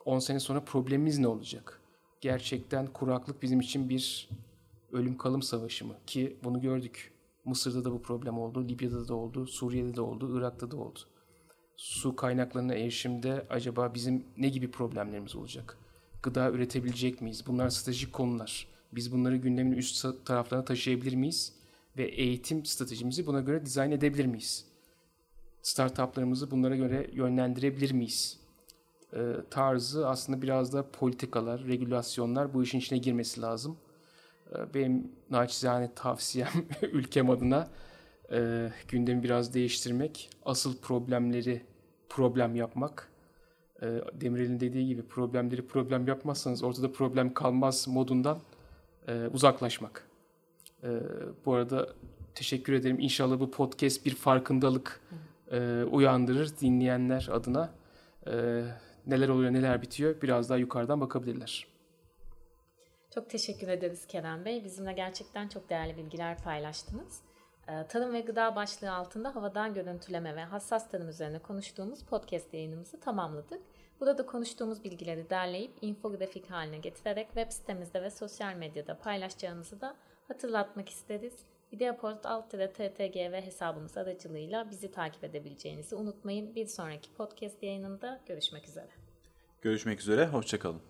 10 0.04 0.18
sene 0.18 0.40
sonra 0.40 0.64
problemimiz 0.64 1.18
ne 1.18 1.28
olacak? 1.28 1.80
Gerçekten 2.20 2.86
kuraklık 2.86 3.42
bizim 3.42 3.60
için 3.60 3.88
bir 3.88 4.28
ölüm 4.92 5.18
kalım 5.18 5.42
savaşı 5.42 5.86
mı? 5.86 5.94
Ki 6.06 6.36
bunu 6.44 6.60
gördük. 6.60 7.12
Mısır'da 7.44 7.84
da 7.84 7.92
bu 7.92 8.02
problem 8.02 8.38
oldu, 8.38 8.68
Libya'da 8.68 9.08
da 9.08 9.14
oldu, 9.14 9.46
Suriye'de 9.46 9.96
de 9.96 10.00
oldu, 10.00 10.38
Irak'ta 10.38 10.70
da 10.70 10.76
oldu. 10.76 10.98
Su 11.80 12.16
kaynaklarına 12.16 12.74
erişimde 12.74 13.46
acaba 13.50 13.94
bizim 13.94 14.24
ne 14.36 14.48
gibi 14.48 14.70
problemlerimiz 14.70 15.36
olacak? 15.36 15.78
Gıda 16.22 16.50
üretebilecek 16.50 17.20
miyiz? 17.20 17.46
Bunlar 17.46 17.70
stratejik 17.70 18.12
konular. 18.12 18.66
Biz 18.92 19.12
bunları 19.12 19.36
gündemin 19.36 19.76
üst 19.76 20.06
taraflarına 20.24 20.64
taşıyabilir 20.64 21.14
miyiz? 21.14 21.60
ve 21.96 22.04
eğitim 22.04 22.64
stratejimizi 22.64 23.26
buna 23.26 23.40
göre 23.40 23.66
dizayn 23.66 23.90
edebilir 23.90 24.26
miyiz? 24.26 24.64
Startuplarımızı 25.62 26.50
bunlara 26.50 26.76
göre 26.76 27.10
yönlendirebilir 27.12 27.92
miyiz? 27.92 28.40
E, 29.12 29.18
tarzı 29.50 30.08
aslında 30.08 30.42
biraz 30.42 30.72
da 30.72 30.90
politikalar, 30.90 31.64
regülasyonlar 31.64 32.54
bu 32.54 32.62
işin 32.62 32.78
içine 32.78 32.98
girmesi 32.98 33.40
lazım. 33.40 33.76
E, 34.52 34.74
benim 34.74 35.12
naçizane 35.30 35.94
tavsiyem 35.94 36.66
ülkem 36.82 37.30
adına 37.30 37.68
e, 38.32 38.70
gündemi 38.88 39.22
biraz 39.22 39.54
değiştirmek, 39.54 40.30
asıl 40.44 40.78
problemleri 40.78 41.62
problem 42.08 42.56
yapmak. 42.56 43.08
E, 43.82 43.86
Demirel'in 44.12 44.60
dediği 44.60 44.86
gibi 44.86 45.02
problemleri 45.02 45.66
problem 45.66 46.08
yapmazsanız 46.08 46.62
ortada 46.62 46.92
problem 46.92 47.34
kalmaz 47.34 47.88
modundan 47.88 48.38
e, 49.08 49.26
uzaklaşmak. 49.26 50.08
E, 50.82 50.88
bu 51.46 51.54
arada 51.54 51.88
teşekkür 52.34 52.72
ederim. 52.72 52.98
İnşallah 53.00 53.40
bu 53.40 53.50
podcast 53.50 54.06
bir 54.06 54.14
farkındalık 54.14 55.00
e, 55.52 55.82
uyandırır 55.90 56.58
dinleyenler 56.60 57.28
adına. 57.32 57.74
E, 58.26 58.62
neler 59.06 59.28
oluyor, 59.28 59.52
neler 59.52 59.82
bitiyor 59.82 60.22
biraz 60.22 60.50
daha 60.50 60.58
yukarıdan 60.58 61.00
bakabilirler. 61.00 61.66
Çok 63.14 63.30
teşekkür 63.30 63.68
ederiz 63.68 64.06
Kerem 64.06 64.44
Bey. 64.44 64.64
Bizimle 64.64 64.92
gerçekten 64.92 65.48
çok 65.48 65.70
değerli 65.70 65.96
bilgiler 65.96 66.38
paylaştınız. 66.38 67.29
Ee, 67.68 67.86
tarım 67.88 68.12
ve 68.12 68.20
gıda 68.20 68.56
başlığı 68.56 68.92
altında 68.92 69.34
havadan 69.34 69.74
görüntüleme 69.74 70.36
ve 70.36 70.44
hassas 70.44 70.90
tarım 70.90 71.08
üzerine 71.08 71.38
konuştuğumuz 71.38 72.02
podcast 72.04 72.54
yayınımızı 72.54 73.00
tamamladık. 73.00 73.62
Burada 74.00 74.26
konuştuğumuz 74.26 74.84
bilgileri 74.84 75.30
derleyip 75.30 75.72
infografik 75.82 76.50
haline 76.50 76.78
getirerek 76.78 77.26
web 77.26 77.50
sitemizde 77.50 78.02
ve 78.02 78.10
sosyal 78.10 78.54
medyada 78.54 78.98
paylaşacağımızı 78.98 79.80
da 79.80 79.96
hatırlatmak 80.28 80.88
isteriz. 80.88 81.34
Videoport 81.72 82.26
alt 82.26 82.50
TTG 82.50 83.16
ve 83.16 83.46
hesabımız 83.46 83.96
aracılığıyla 83.96 84.70
bizi 84.70 84.90
takip 84.90 85.24
edebileceğinizi 85.24 85.94
unutmayın. 85.94 86.54
Bir 86.54 86.66
sonraki 86.66 87.12
podcast 87.14 87.62
yayınında 87.62 88.20
görüşmek 88.26 88.68
üzere. 88.68 88.88
Görüşmek 89.62 90.00
üzere, 90.00 90.26
hoşçakalın. 90.26 90.89